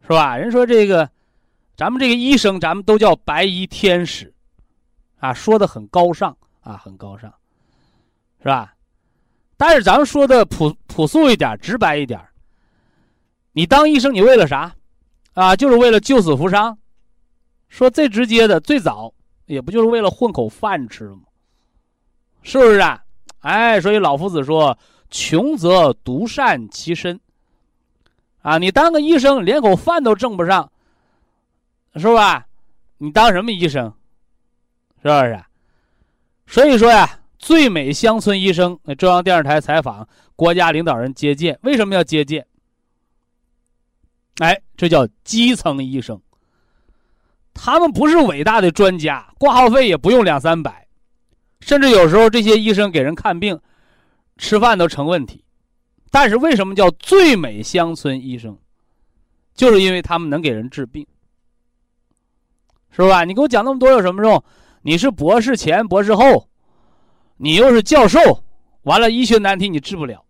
[0.03, 0.37] 是吧？
[0.37, 1.09] 人说这个，
[1.77, 4.35] 咱们这个医生，咱们都叫白衣天使，
[5.21, 7.33] 啊，说的很高尚啊，很高尚，
[8.41, 8.75] 是吧？
[9.57, 12.21] 但是咱们说的朴朴素一点、直白一点，
[13.53, 14.75] 你当医生，你为了啥？
[15.35, 16.77] 啊，就是为了救死扶伤。
[17.69, 21.21] 说最直接的、最早，也不就是为了混口饭吃吗？
[22.43, 23.05] 是不是啊？
[23.47, 24.77] 哎，所以老夫子说
[25.11, 27.21] ：“穷则独善其身。”
[28.43, 30.71] 啊，你当个医生，连口饭都挣不上，
[31.95, 32.47] 是吧？
[32.99, 33.93] 你当什么医生？
[35.03, 35.45] 是不是？
[36.47, 37.21] 所以说呀。
[37.39, 42.45] 最美乡村医生，那中央电视台采访国家领导人接见，为什么要接见？
[44.39, 46.21] 哎，这叫基层医生。
[47.55, 50.86] 他们不是伟大的专家，挂号费也不用两三百，
[51.61, 53.61] 甚至有时候这些医生给人看病、
[54.37, 55.45] 吃饭都成问题。
[56.11, 58.59] 但是为什么叫最美乡村医生？
[59.55, 61.07] 就是因为他们能给人治病，
[62.91, 63.25] 是吧？
[63.25, 64.45] 你给我讲那么多有什么用？
[64.83, 66.49] 你是博士前、博士后。
[67.39, 68.43] 你又是教授，
[68.85, 70.25] 完了医学难题你治不了，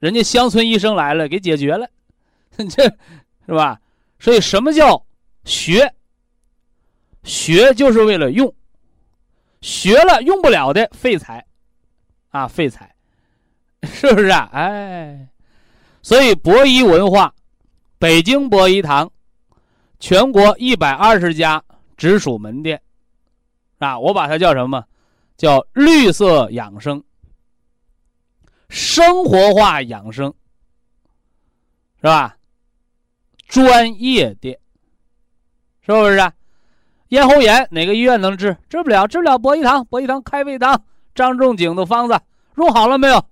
[0.00, 1.88] 人家乡村医生来了给解决了，
[2.56, 2.82] 这
[3.46, 3.80] 是吧？
[4.18, 5.06] 所以什么叫
[5.44, 5.94] 学？
[7.22, 8.52] 学就是为了用，
[9.62, 11.46] 学了用不了的废材，
[12.28, 12.94] 啊废材，
[13.84, 14.50] 是不是啊？
[14.52, 15.28] 哎，
[16.02, 17.34] 所以博医文化，
[17.98, 19.10] 北京博医堂，
[19.98, 21.64] 全国一百二十家
[21.96, 22.82] 直属门店，
[23.78, 24.84] 啊，我把它叫什么？
[25.36, 27.02] 叫绿色养生，
[28.68, 30.32] 生活化养生，
[31.96, 32.36] 是吧？
[33.48, 34.58] 专业店，
[35.80, 36.16] 是不是？
[36.18, 36.32] 啊？
[37.12, 38.56] 咽喉炎哪个医院能治？
[38.70, 39.38] 治不了，治不了。
[39.38, 40.80] 博医堂，博医堂开胃汤，
[41.14, 42.18] 张仲景的方子
[42.56, 43.22] 用好了没有？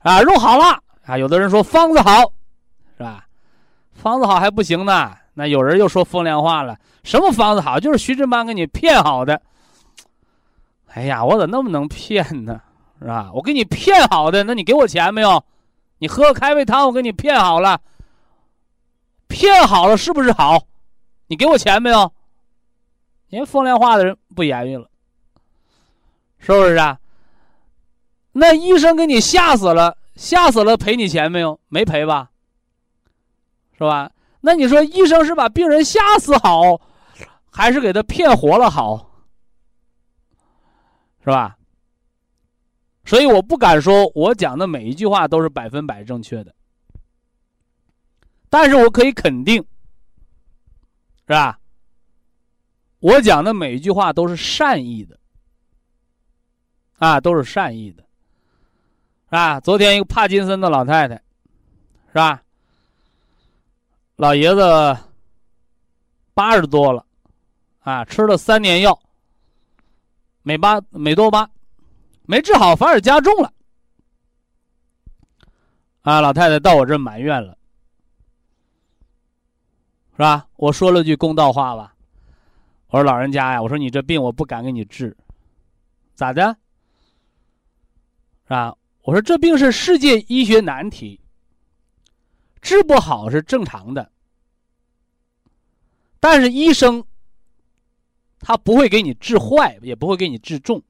[0.00, 1.16] 啊，用好了啊！
[1.16, 2.20] 有的人说方子好，
[2.98, 3.24] 是吧？
[3.94, 6.76] 方子好还不行呢，那有人又说风凉话了。
[7.04, 7.78] 什么方子好？
[7.78, 9.40] 就是徐志邦给你骗好的。
[10.88, 12.60] 哎呀，我咋那么能骗呢？
[12.98, 13.30] 是吧？
[13.32, 15.44] 我给你骗好的，那你给我钱没有？
[15.98, 17.80] 你喝开胃汤，我给你骗好了，
[19.28, 20.60] 骗好了是不是好？
[21.28, 22.12] 你给我钱没有？
[23.30, 24.90] 因为风凉话的人不言语了，
[26.38, 27.00] 是不是啊？
[28.32, 31.58] 那医生给你吓死了，吓死了赔你钱没有？
[31.68, 32.30] 没赔吧？
[33.72, 34.10] 是吧？
[34.40, 36.80] 那你说医生是把病人吓死好，
[37.50, 39.10] 还是给他骗活了好？
[41.22, 41.56] 是吧？
[43.04, 46.52] 所以我不敢说我讲的每一句话都是百分百正确的，
[48.48, 49.64] 但是我可以肯定，
[51.26, 51.59] 是吧？
[53.00, 55.18] 我讲的每一句话都是善意的，
[56.98, 58.04] 啊，都是善意的，
[59.30, 59.58] 啊。
[59.60, 61.14] 昨天一个帕金森的老太太，
[62.08, 62.42] 是吧？
[64.16, 64.96] 老爷子
[66.34, 67.04] 八十多了，
[67.80, 68.98] 啊，吃了三年药。
[70.42, 71.48] 美巴美多巴，
[72.22, 73.52] 没治好，反而加重了。
[76.02, 77.56] 啊，老太太到我这埋怨了，
[80.12, 80.46] 是吧？
[80.56, 81.94] 我说了句公道话吧，
[82.90, 85.16] 我说老人家呀，我说你这病我不敢给你治，
[86.14, 86.56] 咋的？
[88.44, 88.76] 是吧？
[89.02, 91.20] 我说这病是世界医学难题，
[92.60, 94.10] 治不好是正常的，
[96.18, 97.04] 但是医生
[98.40, 100.82] 他不会给你治坏，也不会给你治重。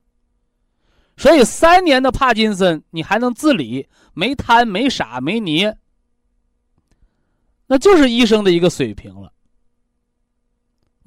[1.19, 5.71] 所以三年的帕金森，你还能自理，没瘫、没傻、没泥，
[7.67, 9.31] 那就是医生的一个水平了。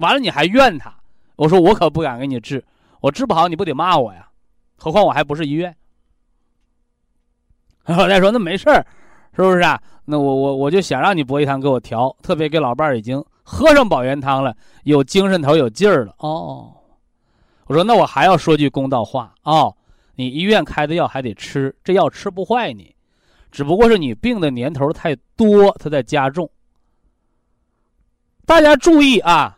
[0.04, 0.94] 完了你还怨他，
[1.36, 2.62] 我说我可不敢给你治，
[3.00, 4.28] 我治不好你不得骂我呀？
[4.76, 5.74] 何况我还不是医院。
[7.84, 8.86] 然后再说那没事儿，
[9.34, 9.80] 是不是啊？
[10.04, 16.14] 那我我我就想让你博一堂给我调，特别给老伴儿已经喝上保元汤了，有精神头有劲儿了。
[16.18, 16.70] 哦，
[17.64, 19.74] 我说那我还要说句公道话哦。
[20.16, 22.94] 你医院开的药还得吃，这药吃不坏你，
[23.50, 26.48] 只不过是你病的年头太多，它在加重。
[28.46, 29.53] 大家注意啊，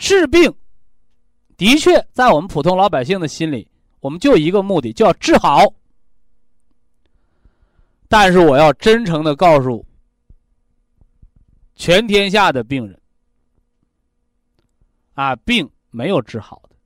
[0.00, 0.52] 治病
[1.58, 3.70] 的确在我们普通老百姓的心里，
[4.00, 5.74] 我们就一个目的，就要治好。
[8.08, 9.86] 但是我要真诚的告诉
[11.76, 12.98] 全天下的病人，
[15.12, 16.76] 啊，病没有治好的。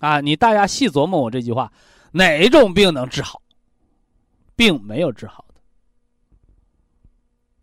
[0.00, 1.72] 啊，你大家细琢磨我这句话，
[2.10, 3.40] 哪种病能治好？
[4.56, 5.60] 病没有治好的，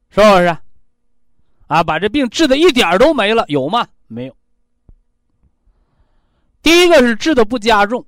[0.09, 0.57] 是不是？
[1.67, 3.87] 啊，把这病治的一点都没了，有吗？
[4.07, 4.35] 没有。
[6.61, 8.05] 第一个是治的不加重，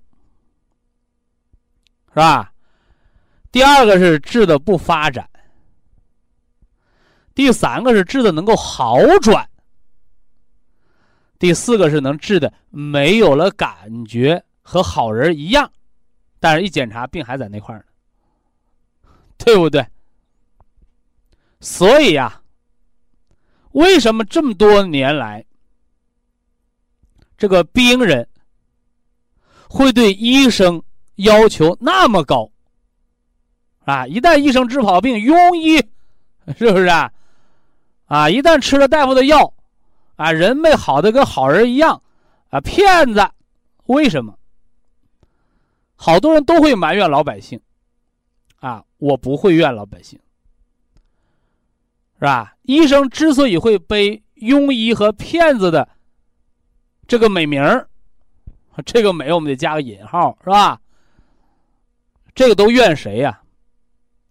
[2.10, 2.52] 是吧？
[3.52, 5.30] 第二个是治的不发展，
[7.34, 9.50] 第三个是治的能够好转。
[11.38, 15.72] 第四个是能治的没有了感觉和好人一样，
[16.40, 19.86] 但是一检查病还在那块儿呢，对不对？
[21.62, 22.39] 所以呀，
[23.80, 25.46] 为什么这么多年来
[27.38, 28.28] 这个病人
[29.70, 30.82] 会对医生
[31.16, 32.50] 要求那么高？
[33.86, 35.78] 啊，一旦医生治不好病，庸医，
[36.58, 37.12] 是不是啊？
[38.08, 39.54] 啊，一旦吃了大夫的药。
[40.18, 42.04] 啊，人没好的跟好人一样，
[42.50, 43.26] 啊，骗子！
[43.86, 44.38] 为什么？
[45.96, 47.58] 好多人都会埋怨老百姓，
[48.60, 50.20] 啊，我不会怨老百姓，
[52.20, 52.56] 是吧？
[52.64, 55.88] 医生之所以会背庸医和骗子的
[57.08, 57.64] 这个美名
[58.86, 60.82] 这个美我们得加个引号，是吧？
[62.36, 63.42] 这个都怨谁呀？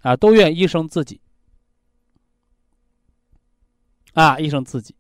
[0.03, 1.21] 啊，都怨医生自己，
[4.13, 4.95] 啊，医生自己。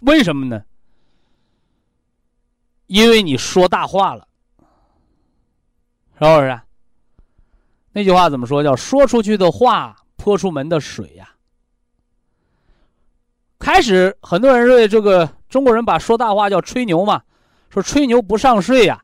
[0.00, 0.64] 为什么呢？
[2.86, 4.28] 因为你说大话了，
[6.18, 6.60] 是不是？
[7.92, 8.62] 那句话怎么说？
[8.62, 11.33] 叫说出去的话泼出门的水呀。
[13.64, 17.22] 开始很多人认为这个中国人把说大话叫吹牛嘛，
[17.70, 19.02] 说吹牛不上税呀，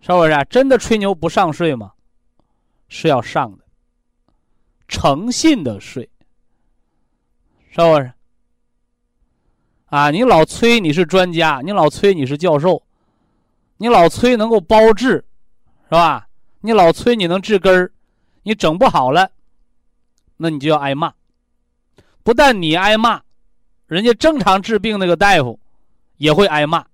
[0.00, 0.46] 是不是？
[0.48, 1.90] 真的吹牛不上税吗？
[2.86, 3.64] 是要上的，
[4.86, 6.08] 诚信的税，
[7.68, 8.12] 是不是？
[9.86, 12.80] 啊，你老催你是专家，你老催你是教授，
[13.78, 15.24] 你老催能够包治，
[15.86, 16.28] 是吧？
[16.60, 17.92] 你老催你能治根儿，
[18.44, 19.32] 你整不好了，
[20.36, 21.12] 那你就要挨骂。
[22.26, 23.20] 不但你挨骂，
[23.86, 25.60] 人家正常治病那个大夫
[26.16, 26.84] 也会挨骂。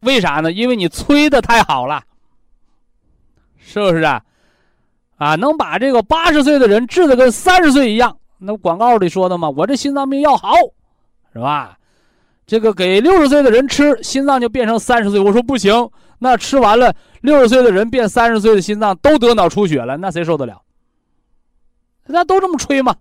[0.00, 0.52] 为啥呢？
[0.52, 2.02] 因为你催的太好了，
[3.56, 4.22] 是不是啊？
[5.16, 8.14] 啊，能把这个八十岁的人治的跟三十岁一样？
[8.36, 10.52] 那广告里说的嘛，我这心脏病要好。
[11.32, 11.78] 是吧？
[12.46, 15.18] 这个给六十岁的人吃，心脏就变成三十岁。
[15.18, 20.60] 我说不行，那吃完了，六十岁的人变三十岁的心脏都得脑出血了，那谁受得了？
[22.06, 22.94] 大家都这么吹嘛，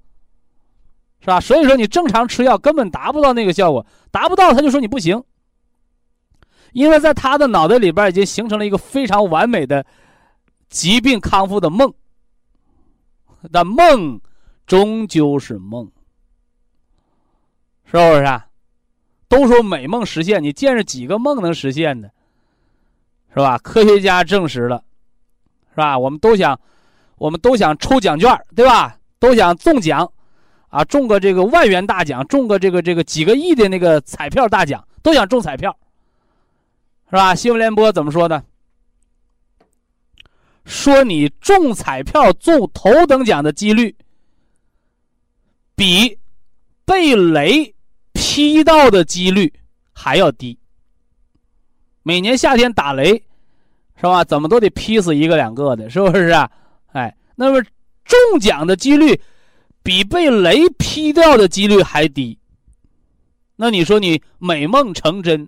[1.20, 1.40] 是吧？
[1.40, 5.24] 所以说你正常吃药根本达不到那个效果，达不到他就说你不行，
[6.74, 9.86] 因为在他的脑袋里边已经形成了一个非常完美的
[10.70, 11.94] 疾病康复的梦，
[13.52, 14.20] 但梦
[14.66, 15.92] 终究是梦。
[17.86, 18.48] 是不是啊？
[19.30, 22.12] 都说美梦实现，你见着几个梦能实现的？
[23.30, 23.58] 是吧？
[23.58, 24.84] 科学家证实了，
[25.70, 25.98] 是吧？
[25.98, 26.60] 我们都想，
[27.18, 28.98] 我们都想抽奖券，对吧？
[29.20, 30.12] 都想中奖，
[30.78, 35.76] 啊，中个这个万元大奖，中个这个这个几个亿的那个彩票大奖，都想中彩票，
[37.10, 37.34] 是吧？
[37.34, 38.44] 新闻联播怎么说的？
[40.66, 43.96] 说你中彩票中头等奖的几率
[45.76, 46.18] 比
[46.86, 47.74] 被雷。
[48.20, 49.52] 劈到的几率
[49.94, 50.58] 还要低。
[52.02, 53.14] 每年夏天打雷，
[53.96, 54.24] 是吧？
[54.24, 56.50] 怎么都得劈死一个两个的，是不是啊？
[56.94, 57.62] 哎，那么
[58.04, 59.20] 中奖的几率
[59.88, 62.38] 比被雷劈掉的几率还低。
[63.56, 65.48] 那你说你美梦成真，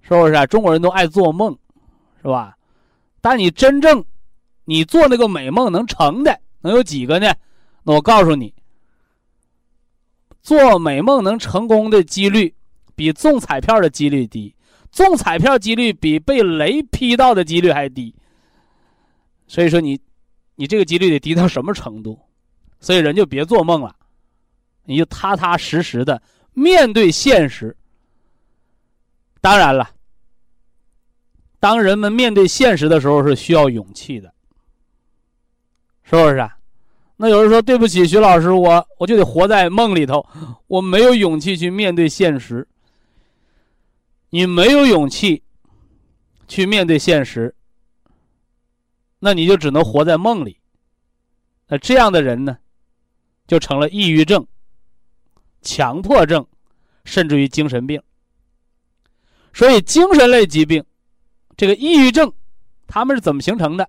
[0.00, 0.46] 是不是啊？
[0.46, 1.58] 中国人都爱做梦，
[2.22, 2.56] 是吧？
[3.20, 4.04] 但你真正
[4.64, 7.34] 你做那个美梦能成的，能有几个呢？
[7.82, 8.54] 那我告诉你。
[10.40, 12.54] 做美梦能成功的几率
[12.94, 14.54] 比中彩票的几率低，
[14.92, 18.14] 中彩票几率比被雷劈到的几率还低。
[19.48, 20.00] 所以说你，
[20.54, 22.16] 你这个几率得低到什么程度？
[22.84, 23.96] 所以人就别做梦了，
[24.84, 26.20] 你就踏踏实实的
[26.52, 27.74] 面对现实。
[29.40, 29.88] 当然了，
[31.58, 34.30] 当人们面对现实的时候是需要勇气的，
[36.02, 36.58] 是不是啊？
[37.16, 40.26] 那有人说对不起，徐老师，我我就得活在梦里头，
[40.66, 42.68] 我没有勇气去面对现实。
[44.28, 45.42] 你没有勇气
[46.46, 47.54] 去面对现实，
[49.20, 50.58] 那你就只能活在梦里。
[51.66, 52.58] 那这样的人呢，
[53.46, 54.46] 就成了抑郁症、
[55.62, 56.46] 强迫症，
[57.04, 58.02] 甚至于精神病。
[59.52, 60.84] 所以，精神类疾病，
[61.56, 62.32] 这个抑郁症，
[62.86, 63.88] 他们是怎么形成的？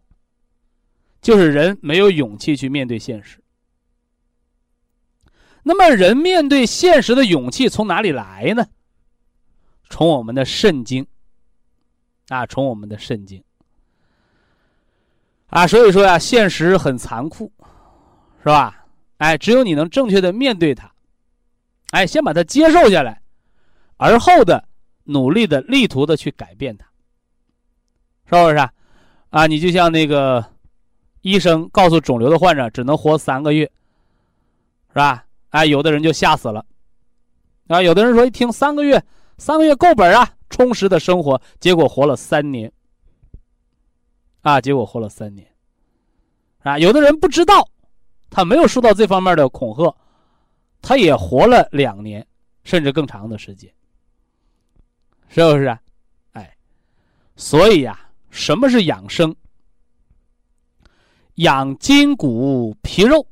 [1.22, 3.41] 就是人没有勇气去面对现实。
[5.64, 8.68] 那么，人面对现实的勇气从哪里来呢？
[9.89, 11.08] 从我们的肾经。
[12.28, 13.43] 啊，从我们的肾经。
[15.47, 17.51] 啊，所以说呀，现实很残酷，
[18.39, 18.85] 是吧？
[19.18, 20.91] 哎，只有你能正确的面对它，
[21.91, 23.22] 哎，先把它接受下来，
[23.97, 24.68] 而后的。
[25.07, 26.88] 努力的、力图的去改变它，
[28.26, 28.57] 是不是
[29.30, 29.45] 啊？
[29.45, 30.43] 你就像那个
[31.22, 33.72] 医生告诉肿瘤的患者只能活三个月，
[34.88, 35.24] 是吧？
[35.51, 36.66] 哎，有的人就吓死了，
[37.68, 38.99] 啊，有的人说一听三个月，
[39.38, 42.72] 三个月够本啊，充实的生活，结果活了三年，
[44.41, 45.47] 啊，结果活了三年，
[46.63, 47.70] 啊，有的人不知道，
[48.36, 49.96] 他没有受到这方面的恐吓，
[50.82, 52.28] 他也活了两年，
[52.66, 53.74] 甚至更长的时间。
[55.30, 55.78] 是不是？
[56.34, 56.58] 哎，
[57.38, 57.98] 所以呀，
[58.32, 59.34] 什么是养生？
[61.36, 63.26] 养筋骨皮肉，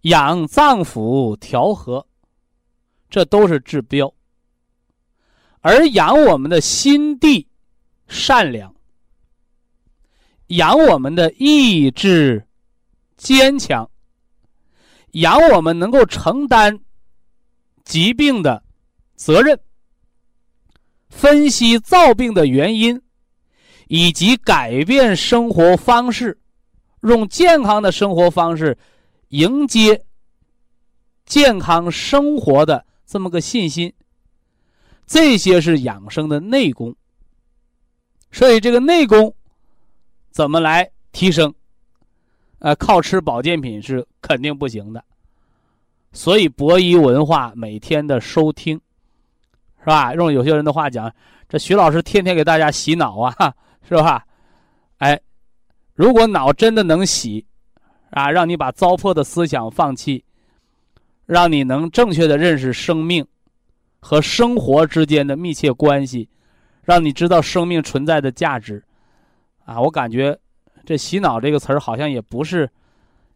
[0.00, 2.04] 养脏腑调和，
[3.08, 4.12] 这都是治标。
[5.60, 7.46] 而养我们的心地
[8.08, 8.74] 善良，
[10.48, 12.44] 养我们的意志
[13.20, 13.90] 坚强，
[15.10, 16.80] 养我们能够承担
[17.84, 18.64] 疾病的
[19.14, 19.60] 责任。
[21.10, 23.02] 分析造病的原因，
[23.88, 26.40] 以及改变生活方式，
[27.02, 28.78] 用健康的生活方式
[29.28, 30.02] 迎接
[31.26, 33.92] 健康生活的这么个信心，
[35.06, 36.96] 这些是养生的内功。
[38.32, 39.34] 所以这个内功
[40.30, 41.54] 怎么来提升？
[42.60, 45.04] 呃，靠吃保健品是肯定不行的。
[46.12, 48.80] 所以博医文化每天的收听。
[49.82, 50.12] 是吧？
[50.12, 51.10] 用有些人的话讲，
[51.48, 53.54] 这徐老师天天给大家洗脑啊，
[53.88, 54.22] 是吧？
[54.98, 55.18] 哎，
[55.94, 57.46] 如果脑真的能洗，
[58.10, 60.22] 啊，让你把糟粕的思想放弃，
[61.24, 63.26] 让你能正确的认识生命
[64.00, 66.28] 和生活之间的密切关系，
[66.84, 68.84] 让你知道生命存在的价值，
[69.64, 70.38] 啊，我感觉
[70.90, 72.68] 这洗脑这个词儿好像也不是，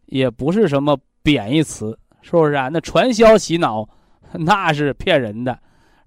[0.06, 2.68] 也不是什么贬义词，是不是啊？
[2.68, 3.88] 那传销洗脑
[4.32, 5.56] 那是骗人的。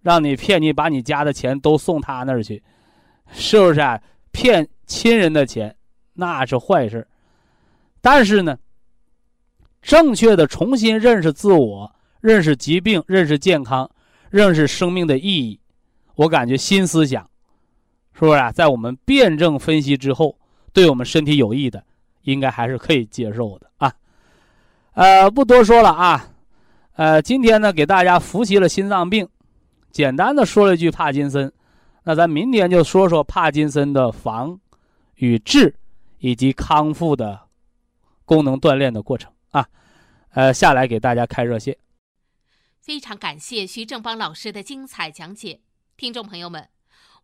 [0.01, 2.61] 让你骗你把你家的钱都送他那儿去，
[3.31, 3.97] 是不是啊？
[4.33, 5.73] 骗亲人的钱，
[6.11, 7.07] 那是坏事。
[8.01, 8.57] 但是呢，
[9.81, 11.89] 正确的重新认识自我、
[12.19, 13.89] 认识疾病、认识健康、
[14.29, 15.57] 认识生命的意义，
[16.15, 17.23] 我感觉新思想，
[18.11, 18.51] 是不是啊？
[18.51, 20.37] 在我们辩证分析之后，
[20.77, 21.83] 对我们身体有益的，
[22.21, 23.91] 应该还是可以接受的啊。
[24.93, 26.29] 呃，不多说了啊。
[26.93, 29.27] 呃，今天呢，给大家复习了心脏病。
[29.89, 31.51] 简单的说了一句帕金森，
[32.03, 34.59] 那咱明天就说说帕金森的防
[35.15, 35.73] 与治，
[36.19, 37.39] 以及康复的
[38.23, 39.67] 功能锻炼的过程啊。
[40.29, 41.75] 呃，下来给大家开热线。
[42.79, 45.59] 非常感谢徐正邦老师的精彩讲解，
[45.97, 46.69] 听众朋友们，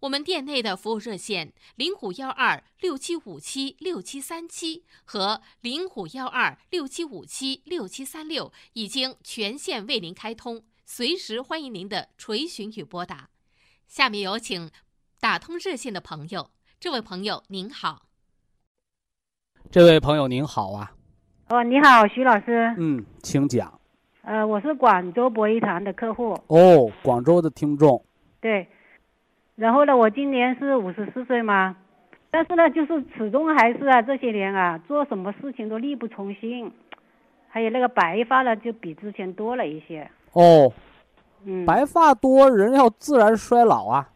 [0.03, 10.61] 我们店内的服务热线零五幺二六七五七六七三七和零五幺二六七五七六七三六已经全线为您开通。
[10.83, 13.29] 随时欢迎您的垂询与拨打。
[13.87, 14.69] 下面有请
[15.21, 16.49] 打通热线的朋友。
[16.81, 18.07] 这位朋友您好。
[19.71, 20.91] 这位朋友您好啊。
[21.47, 22.75] 哦，你好，徐老师。
[22.77, 23.79] 嗯，请讲。
[24.23, 26.37] 呃，我是广州博一堂的客户。
[26.47, 28.05] 哦，广州的听众。
[28.41, 28.67] 对。
[29.55, 31.75] 然后呢，我今年是五十四岁嘛，
[32.31, 36.71] 但是呢，就是始终还是啊，这些年啊，做什么事情都力不从心，
[37.49, 40.09] 还有那个白发呢，就比之前多了一些。
[40.31, 40.73] 哦，
[41.45, 44.09] 嗯，白发多，人要自然衰老啊。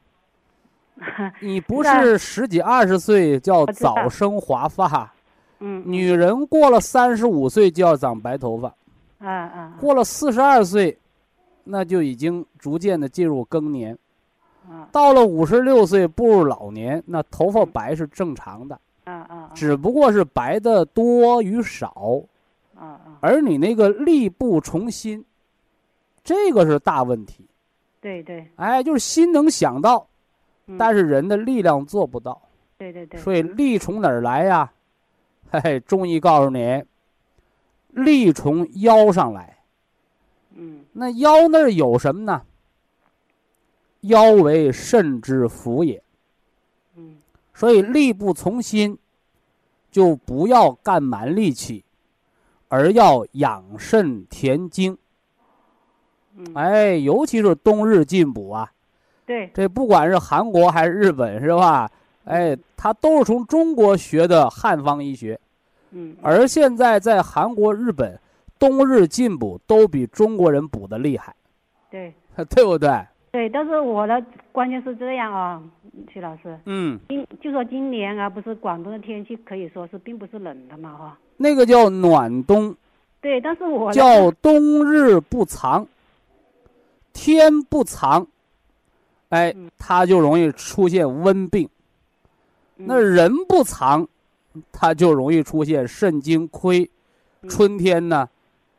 [1.41, 5.13] 你不是十几二十岁叫早生华发，
[5.59, 8.73] 嗯，女人过了三十五岁就要长白头发。
[9.19, 10.97] 啊啊过了四十二岁，
[11.65, 13.95] 那就已经逐渐的进入更年。
[14.69, 22.21] 啊到了五十六岁步入老年，那头发白是正常的，啊啊只不过是白的多与少，
[22.75, 25.23] 啊啊，而你那个力不从心，
[26.23, 27.45] 这个是大问题。
[27.99, 30.07] 对对，哎，就是心能想到，
[30.67, 32.41] 嗯但是人的力量做不到，
[32.77, 34.71] 对对对，所以力从哪儿来呀？
[35.49, 36.83] 嘿嘿，中医告诉你，
[37.89, 39.57] 力从腰上来。
[40.55, 42.41] 嗯那腰那儿有什么呢？
[44.07, 46.01] 腰为肾之府也，
[46.95, 47.17] 嗯
[47.53, 48.97] 所以力不从心，
[49.91, 51.83] 就不要干蛮力气，
[52.67, 54.97] 而要养肾填精。
[56.35, 58.71] 嗯，哎，尤其是冬日进补啊，
[59.25, 61.89] 对，这不管是韩国还是日本，是吧？
[62.25, 65.39] 哎，他都是从中国学的汉方医学，
[65.91, 66.15] 嗯。
[66.21, 68.19] 而现在在韩国、日本，
[68.59, 71.35] 冬日进补都比中国人补的厉害，
[71.89, 72.13] 对。
[72.49, 73.03] 对不对？
[73.37, 75.61] 对，但是我的关键是这样啊，
[76.11, 82.75] 徐老师，嗯，今就说今年啊，不是广东的天气可以说是并不是冷的嘛哈，那个叫暖冬，
[83.21, 85.85] 对，但是我叫冬日不藏，
[87.13, 88.25] 天不藏，
[89.29, 91.69] 哎嗯，它就容易出现温病。
[92.75, 94.07] 那嗯人不藏，
[94.71, 96.89] 它就容易出现肾精亏。
[97.43, 97.49] 嗯。
[97.49, 98.27] 春天呢，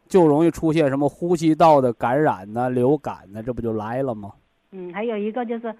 [0.09, 4.33] 就容易出现什么呼吸道的感染呐、流感呐、这不就来了吗？
[4.71, 5.75] 嗯，还有一个就是，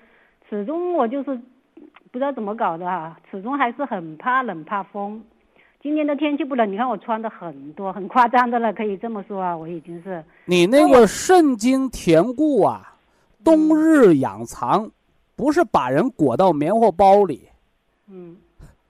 [0.49, 1.35] 始终我就是
[2.11, 5.23] 不知道怎么搞的哈、始终还是很怕冷怕风。
[5.81, 12.95] 今年的天气不冷，你看我穿的很多，很夸张的了，可以这么说啊，我已经是，你那个肾经填固啊，
[13.45, 14.91] 冬日养藏，
[15.37, 17.49] 不是把人裹到棉花包里，
[18.11, 18.37] 嗯，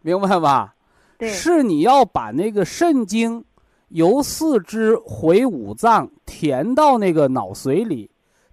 [0.01, 0.75] 明白吧？
[1.19, 3.45] 对，是你要把那个肾经
[3.89, 8.09] 由四肢回五脏，填到那个脑髓里，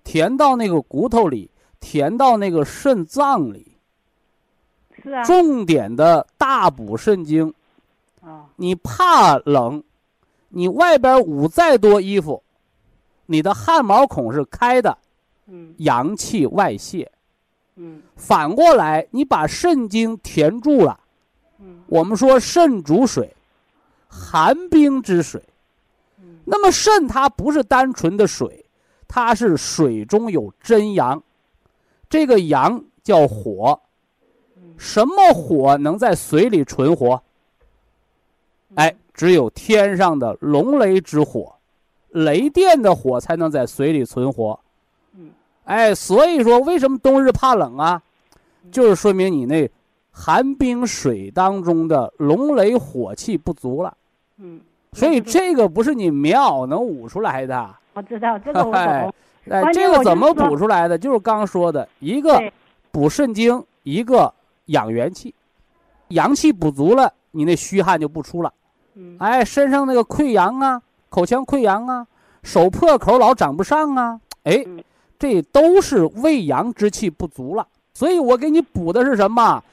[0.05, 1.51] 填到那个骨头里，
[1.81, 3.75] 填到那个肾脏里，
[5.03, 7.53] 是啊，重点的大补肾精。
[8.21, 9.83] 啊，你怕冷，
[10.47, 12.41] 你外边捂再多衣服，
[13.25, 14.97] 你的汗毛孔是开的，
[15.47, 17.11] 嗯阳气外泄。
[17.75, 20.99] 嗯反过来，你把肾精填住了。
[21.59, 23.35] 嗯我们说肾主水，
[24.07, 25.43] 寒冰之水。
[26.19, 28.64] 嗯那么肾它不是单纯的水，
[29.07, 31.21] 它是水中有真阳，
[32.09, 33.79] 这个阳叫火。
[34.77, 37.21] 什么火能在水里存活？
[38.73, 41.55] 哎，只有天上的龙雷之火，
[42.09, 44.59] 雷电的火才能在水里存活。
[45.17, 45.31] 嗯，
[45.63, 48.01] 哎，所以说为什么冬日怕冷啊？
[48.69, 49.69] 就是说明你那
[50.11, 53.95] 寒冰水当中的龙雷火气不足了。
[54.37, 54.59] 嗯，
[54.91, 57.75] 所以这个不是你棉袄能捂出来的。
[57.95, 59.13] 我知道这个我哎懂，
[59.53, 60.97] 哎，这个怎么补出来的？
[60.97, 62.39] 就是刚刚说的，一个
[62.91, 64.31] 补肾精，一个
[64.65, 65.33] 养元气。
[66.09, 68.53] 阳气补足了，你那虚汗就不出了。
[68.95, 72.05] 嗯哎，身上那个溃疡啊，口腔溃疡啊，
[72.43, 74.83] 手破口老长不上啊，哎嗯，
[75.17, 77.65] 这都是胃阳之气不足了。
[77.93, 79.63] 所以我给你补的是什么？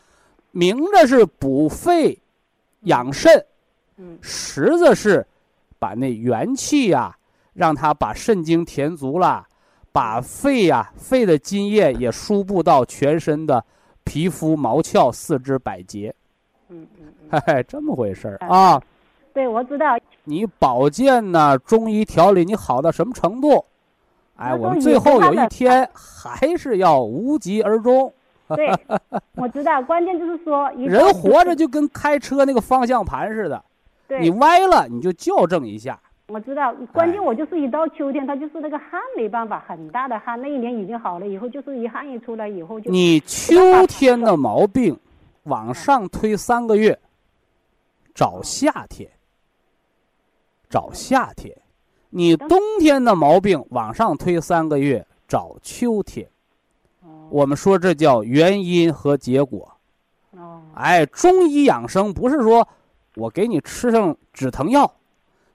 [0.52, 2.18] 明着是补肺、
[2.82, 3.44] 养肾，
[3.96, 5.26] 嗯实则是
[5.78, 7.16] 把那元气呀、
[7.54, 9.46] 让他把肾精填足了，
[9.92, 13.64] 把肺呀、肺的津液也输布到全身的
[14.04, 16.14] 皮肤、毛窍、四肢百节。
[16.68, 18.80] 嗯嗯嗯，嘿嘿，这么回事儿啊！
[19.34, 23.64] 对，我知道，你保健呢，中医调理你好到什么程度？
[24.36, 28.12] 哎，我们最后有一天还是要无疾而终。
[28.56, 28.70] 对，
[29.36, 33.62] 我知道，关键就是说 人活着就跟开车那个方向盘似的，
[34.08, 35.98] 对，你歪了你就校正一下。
[36.32, 40.40] 我知道，关键我就是一到秋天，它就是那个汗没办法，很大的汗。
[40.40, 44.98] 那一年已经好了，以后就是一汗一出来以后就你秋天的毛病
[45.42, 46.98] 往上推三个月，
[48.14, 49.10] 找夏天，
[50.70, 51.54] 找夏天；
[52.08, 56.26] 你冬天的毛病往上推三个月，找秋天。
[57.02, 59.70] 哦我们说这叫原因和结果。
[60.30, 62.66] 哦哎，中医养生不是说
[63.16, 64.90] 我给你吃上止疼药，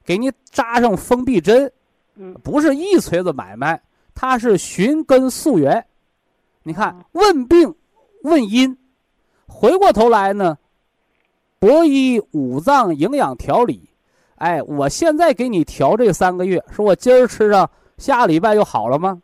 [0.08, 1.70] 给你扎上封闭针，
[2.14, 3.78] 嗯不是一锤子买卖，
[4.14, 5.84] 它是寻根溯源。
[6.62, 7.74] 你看哦，问病
[8.22, 8.74] 问因，
[9.46, 10.56] 回过头来呢，
[11.58, 13.90] 博医五脏营养调理。
[14.36, 19.20] 哎，我现在给你调这三个月，说我今儿吃上，下个礼拜就好了吗？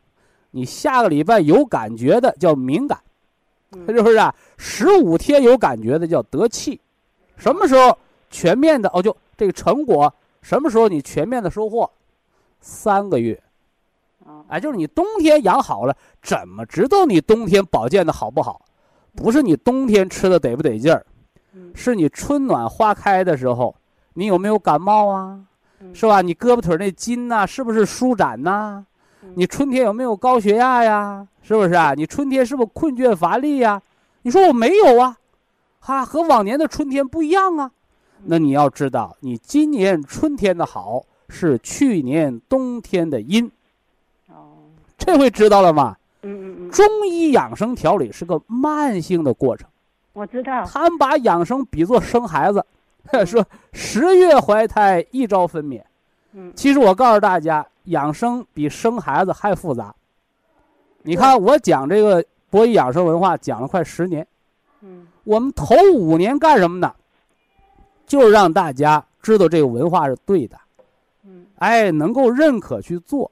[0.51, 2.99] 你下个礼拜有感觉的叫敏感，
[3.72, 4.35] 嗯是不是啊？
[4.59, 6.78] 十五天有感觉的叫得气，
[7.39, 7.97] 什么时候
[8.28, 9.01] 全面的哦？
[9.03, 10.12] 就这个成果
[10.45, 11.90] 什么时候你全面的收获？
[12.61, 13.42] 三个月。
[14.26, 18.61] 哦，哎，就是你冬天养好了，怎么知道你冬天保健的好不好？
[19.16, 21.05] 不是你冬天吃的得不得劲儿，
[21.55, 23.74] 嗯是你春暖花开的时候，
[24.12, 25.40] 你有没有感冒啊？
[25.80, 26.20] 嗯是吧？
[26.20, 28.84] 你胳膊腿儿那筋呐、是不是舒展呐、
[29.22, 31.26] 嗯你春天有没有高血压呀？
[31.42, 31.95] 是不是啊？
[31.95, 33.80] 你春天是不是困倦乏力呀？
[34.22, 35.16] 你说我没有啊，
[35.80, 37.70] 哈，和往年的春天不一样啊。
[38.26, 43.50] 那你要知道，你今年春天的好是去年冬天的阴，
[44.28, 44.64] 哦，
[44.96, 45.96] 这回知道了吗？
[46.22, 49.68] 嗯嗯嗯，中医养生调理是个慢性的过程，
[50.14, 52.64] 我知道，他们把养生比作生孩子，
[53.26, 55.82] 说十月怀胎，一朝分娩。
[56.32, 56.50] 嗯。
[56.56, 59.94] 其实我告诉大家，养生比生孩子还复杂。
[61.02, 64.26] 你看，我讲这个博弈养生文化讲了快十年，
[64.80, 65.06] 嗯。
[65.24, 66.94] 我们头五年干什么呢？
[68.07, 70.57] 就是让大家知道这个文化是对的，
[71.24, 73.30] 嗯哎，能够认可去做。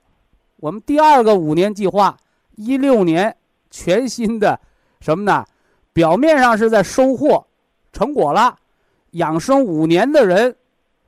[0.57, 2.17] 我们第二个五年计划，
[2.57, 3.35] 一六年
[3.71, 4.59] 全新的
[5.01, 5.45] 什么呢？
[5.93, 7.45] 表面上是在收获
[7.93, 8.57] 成果了，
[9.11, 10.55] 养生五年的人，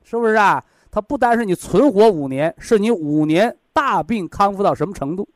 [0.03, 0.63] 是不是啊？
[0.91, 5.27] 他不单是你存活五年，是你五年大病康复到什么程度？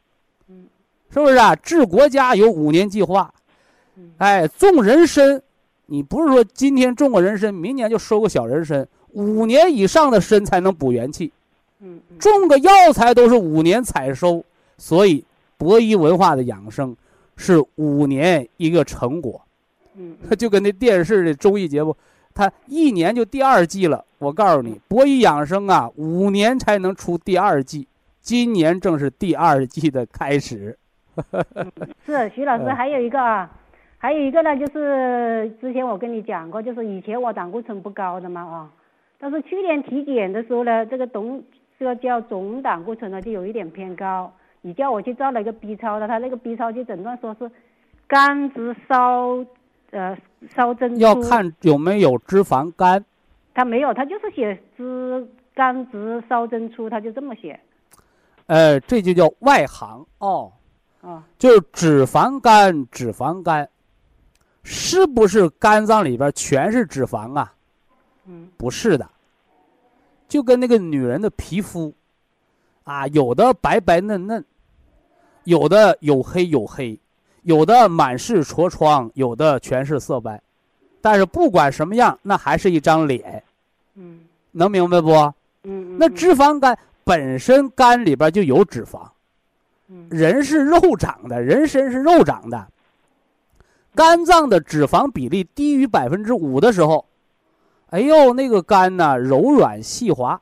[0.48, 0.68] 嗯
[1.12, 1.56] 是不是啊？
[1.56, 3.34] 治国家有五年计划，
[3.96, 5.42] 嗯哎，种人参，
[5.90, 11.32] 你不是说今天种个人参，明年就收个小人参，五年以上的参才能补元气。
[11.82, 14.44] 嗯嗯种个药材都是五年采收，
[14.78, 15.24] 所以
[15.58, 16.96] 博弈文化的养生
[17.36, 19.42] 是五年一个成果。
[19.96, 21.96] 嗯 就跟那电视的综艺节目，
[22.34, 24.06] 它一年就第二季了。
[24.20, 27.88] 我告诉你，博弈养生啊，五年才能出第二季，
[28.22, 30.78] 今年正是第二季的开始。
[32.06, 33.50] 是徐老师，嗯还有一个啊，
[34.02, 38.72] 还有一个呢，就是之前我跟你讲过，就是以前我胆固醇不高的嘛啊，
[39.20, 41.44] 但是去年体检的时候呢，这个总
[41.78, 44.32] 这个叫总胆固醇呢就有一点偏高，
[44.62, 47.52] 你叫我去照了一个 B 超的，他那个 B 超就诊断说是
[48.08, 49.46] 肝直烧
[49.92, 50.18] 呃
[50.56, 53.04] 烧珍珠，要看有没有脂肪肝。
[53.54, 57.60] 他没有，他就是写脂肝直烧增粗，他就这么写。
[58.46, 60.54] 呃，这就叫外行哦，
[61.02, 63.68] 啊，就是脂肪肝，脂肪肝，
[64.64, 67.54] 是不是肝脏里边全是脂肪啊？
[68.26, 68.48] 嗯。
[68.58, 69.10] 不是的，
[70.28, 71.94] 就跟那个女人的皮肤，
[72.84, 74.44] 啊，有的白白嫩嫩，
[75.46, 77.00] 有的黝黑黝黑，
[77.44, 80.42] 有的满是痤疮，有的全是色斑，
[81.02, 83.44] 但是不管什么样，那还是一张脸，
[83.96, 84.22] 嗯。
[84.52, 85.12] 能明白不？
[85.12, 85.34] 嗯
[85.64, 89.08] 嗯，那脂肪肝本身肝里边就有脂肪，
[89.88, 90.08] 嗯。
[90.10, 92.68] 人是肉长的，人身是肉长的。
[93.96, 97.06] 肝脏的脂肪比例低于百分之五的时候，
[97.90, 100.40] 哎呦，那个肝呐柔软细滑，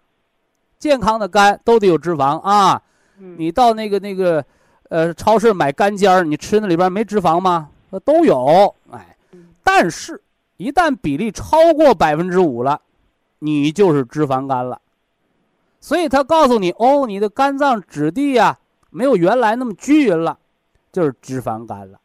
[0.78, 2.82] 健康的肝都得有脂肪啊。
[3.20, 4.46] 嗯你到那个那个，
[4.90, 7.70] 呃，超市买干尖儿，你吃那里边没脂肪吗？
[7.90, 10.22] 呃都有，哎嗯，但是，
[10.58, 12.82] 一旦比例超过百分之五了，
[13.40, 14.80] 你就是脂肪肝了。
[15.80, 20.38] 所以他告诉你，哦，你的肝脏质地呀、没有原来那么均匀了，
[20.92, 22.00] 就是脂肪肝了。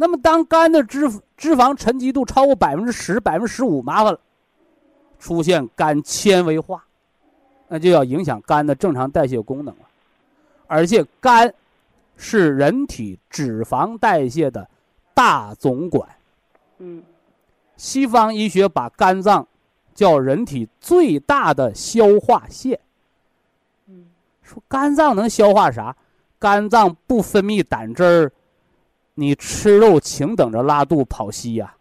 [0.00, 4.18] 那么，当肝的脂脂肪沉积度超过百分之十、百分之十五，麻烦了，
[5.18, 6.82] 出现肝纤维化，
[7.68, 9.82] 那就要影响肝的正常代谢功能了。
[10.66, 11.52] 而且，肝
[12.16, 14.66] 是人体脂肪代谢的
[15.12, 16.08] 大总管。
[16.78, 17.02] 嗯
[17.76, 19.46] 西方医学把肝脏
[19.94, 22.80] 叫人体最大的消化腺。
[23.86, 24.06] 嗯
[24.42, 25.94] 说肝脏能消化啥？
[26.38, 28.32] 肝脏不分泌胆汁儿，
[29.14, 31.74] 你吃肉请等着拉肚跑稀呀、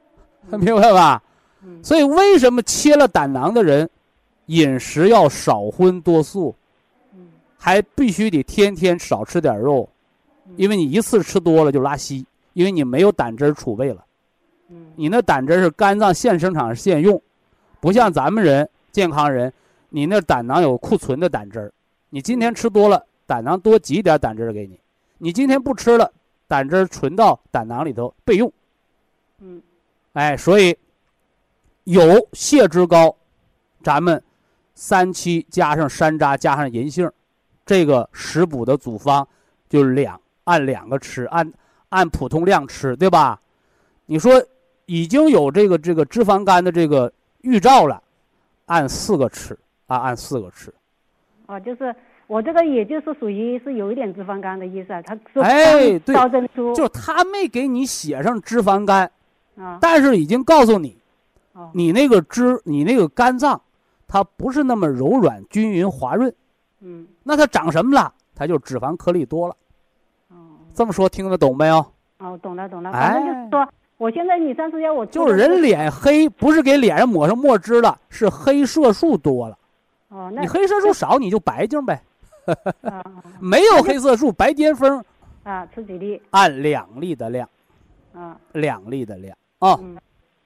[0.58, 1.22] 明白吧？
[1.62, 1.82] 嗯。
[1.82, 3.88] 所以为什么切了胆囊的人，
[4.46, 6.54] 饮食要少荤多素，
[7.14, 7.28] 嗯。
[7.58, 9.88] 还必须得天天少吃点肉，
[10.56, 14.04] 因为你一次吃多了就拉稀，因为你没有胆汁储备了。
[14.68, 14.92] 嗯。
[14.94, 17.20] 你那胆汁是肝脏现生产现用，
[17.80, 19.52] 不像咱们人健康人，
[19.88, 21.72] 你那胆囊有库存的胆汁儿，
[22.10, 24.78] 你今天吃多了，胆囊多挤点胆汁儿给你，
[25.18, 26.12] 你今天不吃了，
[26.46, 28.52] 胆汁儿存到胆囊里头备用。
[29.38, 29.62] 嗯
[30.12, 30.76] 哎，所以
[31.84, 33.14] 有泻脂膏，
[33.82, 34.22] 咱们
[34.74, 37.10] 三七加上山楂加上银杏，
[37.66, 39.26] 这个食补的组方
[39.68, 41.52] 就是两按两个吃，按
[41.88, 43.40] 按普通量吃，对吧？
[44.06, 44.32] 你说
[44.86, 48.02] 已经有这个这个脂肪肝的这个预兆了，
[48.66, 50.72] 按四个吃啊，按四个吃。
[51.46, 51.94] 哦，就是
[52.26, 55.02] 我这个也就是属于是有一点脂肪肝的意思啊。
[55.02, 59.10] 他说哎对烧珍珠就是他没给你写上脂肪肝，
[59.56, 60.96] 啊但是已经告诉你，
[61.52, 63.60] 哦你那个脂，你那个肝脏，
[64.08, 66.34] 它不是那么柔软、均匀、滑润。
[66.80, 68.12] 嗯那它长什么了？
[68.34, 69.56] 它就脂肪颗粒多了。
[70.30, 70.36] 哦
[70.74, 71.84] 这么说听得懂没有？
[72.18, 73.68] 哦，懂了懂了，哎反正就是说，
[73.98, 79.58] 我现在你上次要我就是人脸黑，不是给脸上抹上墨汁了，是黑色素多了。
[80.08, 82.00] 哦，那你黑色素少，你就白净呗。
[82.82, 83.04] 啊
[83.40, 85.04] 没有黑色素，白癜风，
[85.42, 86.20] 啊，吃几粒。
[86.30, 87.48] 按两粒的量，
[88.12, 89.36] 啊，两粒的量。
[89.58, 89.78] 啊。
[89.82, 89.96] 嗯，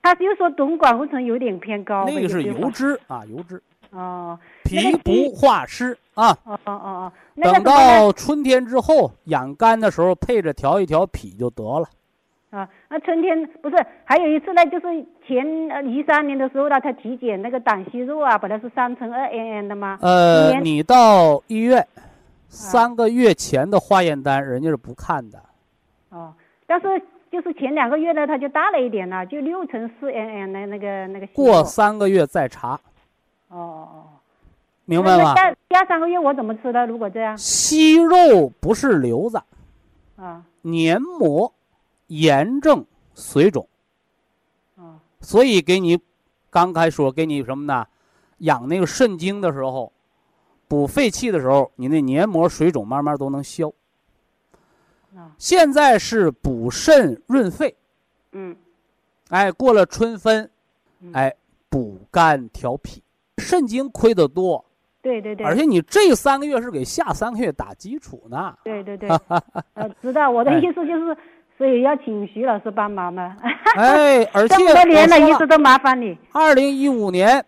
[0.03, 4.39] 他就说总胆固醇有点偏高，那个是油脂啊，油脂，哦。
[4.65, 6.31] 脾不化湿啊。
[6.45, 11.89] 哦哦哦哦，等到春天之后养肝的时候，配着调一调脾就得了。
[12.51, 14.87] 啊，那春天不是还有一次呢，就是
[15.27, 21.87] 前呃一三年的时候呢，他体检那个胆息肉啊，本来是三乘二 n n 的嘛，呃，你到医院
[22.49, 25.39] 三个月前的化验单，人家是不看的。
[26.09, 26.33] 哦，
[26.67, 26.89] 但是
[27.31, 32.81] 就是前两个月呢，它就大了一点了，就六乘四 n n 的那个那个过三个月再查，
[33.49, 34.05] 哦哦哦，
[34.87, 35.35] 明白吗？
[35.37, 36.87] 那下下三个月我怎么吃的？
[36.87, 39.39] 如果这样息肉不是瘤子，
[40.17, 41.53] 啊黏膜
[42.09, 42.85] 炎症
[43.15, 43.67] 水肿，
[44.75, 45.99] 哦所以给你
[46.51, 47.87] 刚才说给你什么呢？
[48.39, 49.93] 养那个肾精的时候，
[50.69, 53.69] 补肺气的时候，你那黏膜水肿慢慢都能消。
[55.17, 55.35] 啊。
[55.39, 57.77] 现在是补肾润肺，
[58.33, 58.57] 嗯。
[59.31, 60.51] 哎，过了春分
[61.01, 61.35] 嗯，哎，
[61.69, 63.03] 补肝调脾，
[63.37, 64.65] 肾精亏得多，
[65.03, 68.57] 对对对，而且你这三个月是给下三个月打基础呢。
[68.65, 69.09] 对对对，
[69.75, 70.59] 呃，知道我的哎。
[70.61, 71.17] 意思就是，
[71.59, 73.37] 所以要请徐老师帮忙嘛。
[73.77, 76.17] 哎， 而且这么多年了，一直都麻烦你。
[76.33, 77.45] 二零一五年，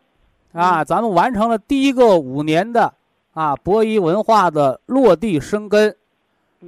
[0.52, 2.92] 嗯啊，咱们完成了第一个五年的
[3.32, 5.94] 啊博弈文化的落地生根，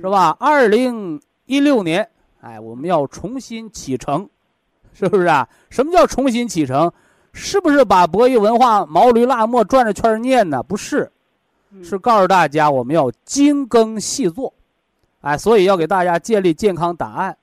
[0.01, 0.37] 是吧？
[0.39, 2.09] 二零一六年，
[2.41, 4.29] 哎，我们要重新启程，
[4.95, 5.49] 是不是啊？
[5.69, 6.93] 什么叫重新启程？
[7.33, 10.63] 是不是把博弈文化毛驴拉磨转着圈念呢？
[10.63, 11.11] 不是，
[11.73, 14.53] 嗯是告诉大家我们要精耕细作，
[15.23, 17.37] 哎，所以要给大家建立健康档案，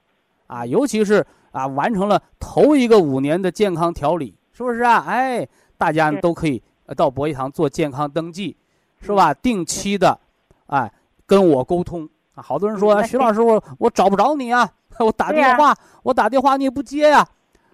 [0.47, 5.03] 啊，尤其是啊完成了头一个五年的健康调理，是不是啊？
[5.07, 8.55] 哎，大家都可以呃到博弈堂做健康登记，
[9.01, 9.33] 是吧？
[9.33, 10.19] 定期的，
[10.67, 10.91] 哎，
[11.25, 12.43] 跟我沟通啊。
[12.43, 14.69] 好多人说，徐老师，我我找不着你啊，
[14.99, 15.73] 我打电话，
[16.03, 17.25] 我打电话你也不接呀、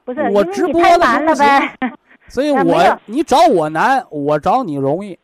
[0.03, 1.77] 不是，我直播了行呗。
[2.29, 5.17] 所以我你找我难，我找你容易，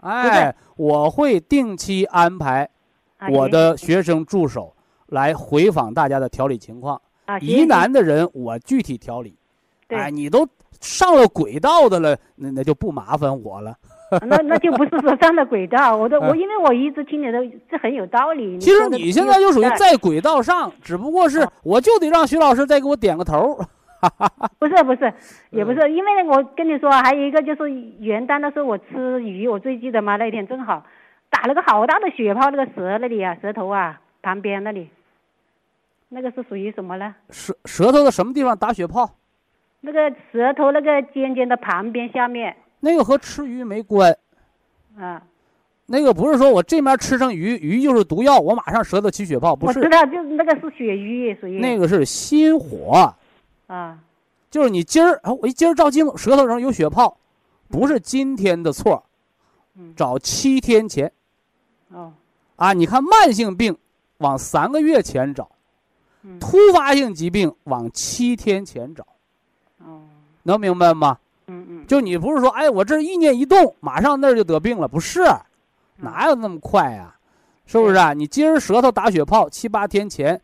[0.00, 2.68] 哎，我会定期安排啊
[3.28, 4.74] 我的学生助手
[5.08, 7.00] 来回访大家的调理情况。
[7.26, 9.36] 啊，疑难的人我具体调理，
[9.88, 10.46] 哎，你都
[10.80, 13.74] 上了轨道的了，那那就不麻烦我了。
[14.26, 17.38] 那那就不是说上了轨道，我都嗯我因为我一直听你的，
[17.70, 18.58] 这很有道理。
[18.58, 23.56] 其实你现在就属于在轨道上，只不过是啊我就得让徐老师再给我点个头。
[24.58, 25.12] 不是不是，
[25.50, 30.84] 也嗯不是，因为我跟你说，还有一个就是元旦的时候我吃鱼，我最记得嘛，那天正好
[31.30, 34.90] 打了个好大的血泡，那个舌那里啊，舌头啊旁边那里，
[36.08, 37.14] 那个是属于什么呢？
[37.30, 38.58] 舌舌头的什么地方？
[38.58, 39.16] 打血泡？
[39.80, 42.54] 那个舌头那个尖尖的旁边下面。
[42.80, 44.14] 那个和吃鱼没关。
[44.98, 45.22] 啊，
[45.86, 51.58] 那个不是说我这面吃上鱼，鱼就是毒药，我马上舌头起血泡，不是，我知道，就是那个是血瘀，属于。
[51.58, 53.14] 那个是心火，
[53.68, 53.98] 啊。
[54.50, 57.16] 就是你今儿，啊我一今儿照镜子，舌头上有血泡，
[57.68, 59.04] 不是今天的错，
[59.76, 59.94] 嗯。
[59.96, 61.10] 找七天前
[61.92, 62.12] 哦
[62.56, 62.72] 啊。
[62.72, 63.76] 你看慢性病
[64.18, 65.48] 往三个月前找，
[66.22, 69.06] 嗯突发性疾病往七天前找，
[69.78, 70.02] 哦
[70.42, 71.18] 能明白吗？
[71.46, 77.14] 嗯嗯就你不是说，哎，我这意念一动，马上那儿就得病了，不是，嗯哪有那么快呀、
[77.66, 78.12] 是不是啊？
[78.12, 80.40] 你今儿舌头打血泡，七八天前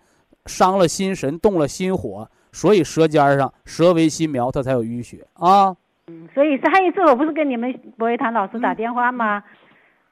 [0.46, 5.76] 伤了心神，动了心火，所以舌尖上舌为心苗，它才有淤血啊。
[6.08, 9.42] 嗯，所以上一次我不是跟你们博一堂老师打嗯电话吗？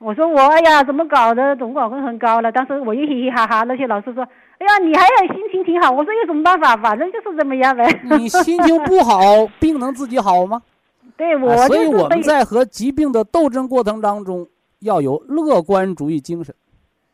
[0.05, 1.57] 我说我哎呀，怎么搞的？
[1.57, 2.53] 总管会很高了。
[2.53, 4.23] 当时我一嘻嘻哈哈，那些老师说，
[4.59, 5.91] 哎呀，你还心情挺好。
[5.91, 6.77] 我说有什么办法？
[6.77, 7.89] 反正就是这么样呗。
[8.03, 10.63] 你心情不好，病能自己好吗？
[11.17, 14.47] 对我、啊所以我们在和疾病的斗争过程当中，
[14.81, 16.55] 要有乐观主义精神，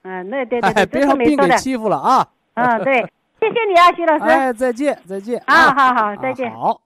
[0.03, 1.17] 嗯，那对对哎，对，别让。
[1.17, 2.27] 病给欺负了啊！
[2.55, 2.95] 嗯， 对，
[3.39, 4.25] 谢谢你啊，徐老师。
[4.25, 6.51] 哎，再见，再见啊，好好，啊再见。
[6.51, 6.81] 好。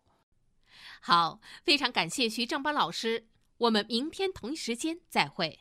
[1.00, 3.24] 好，非常感谢徐正邦老师，
[3.56, 5.60] 我们明天同一时间再会。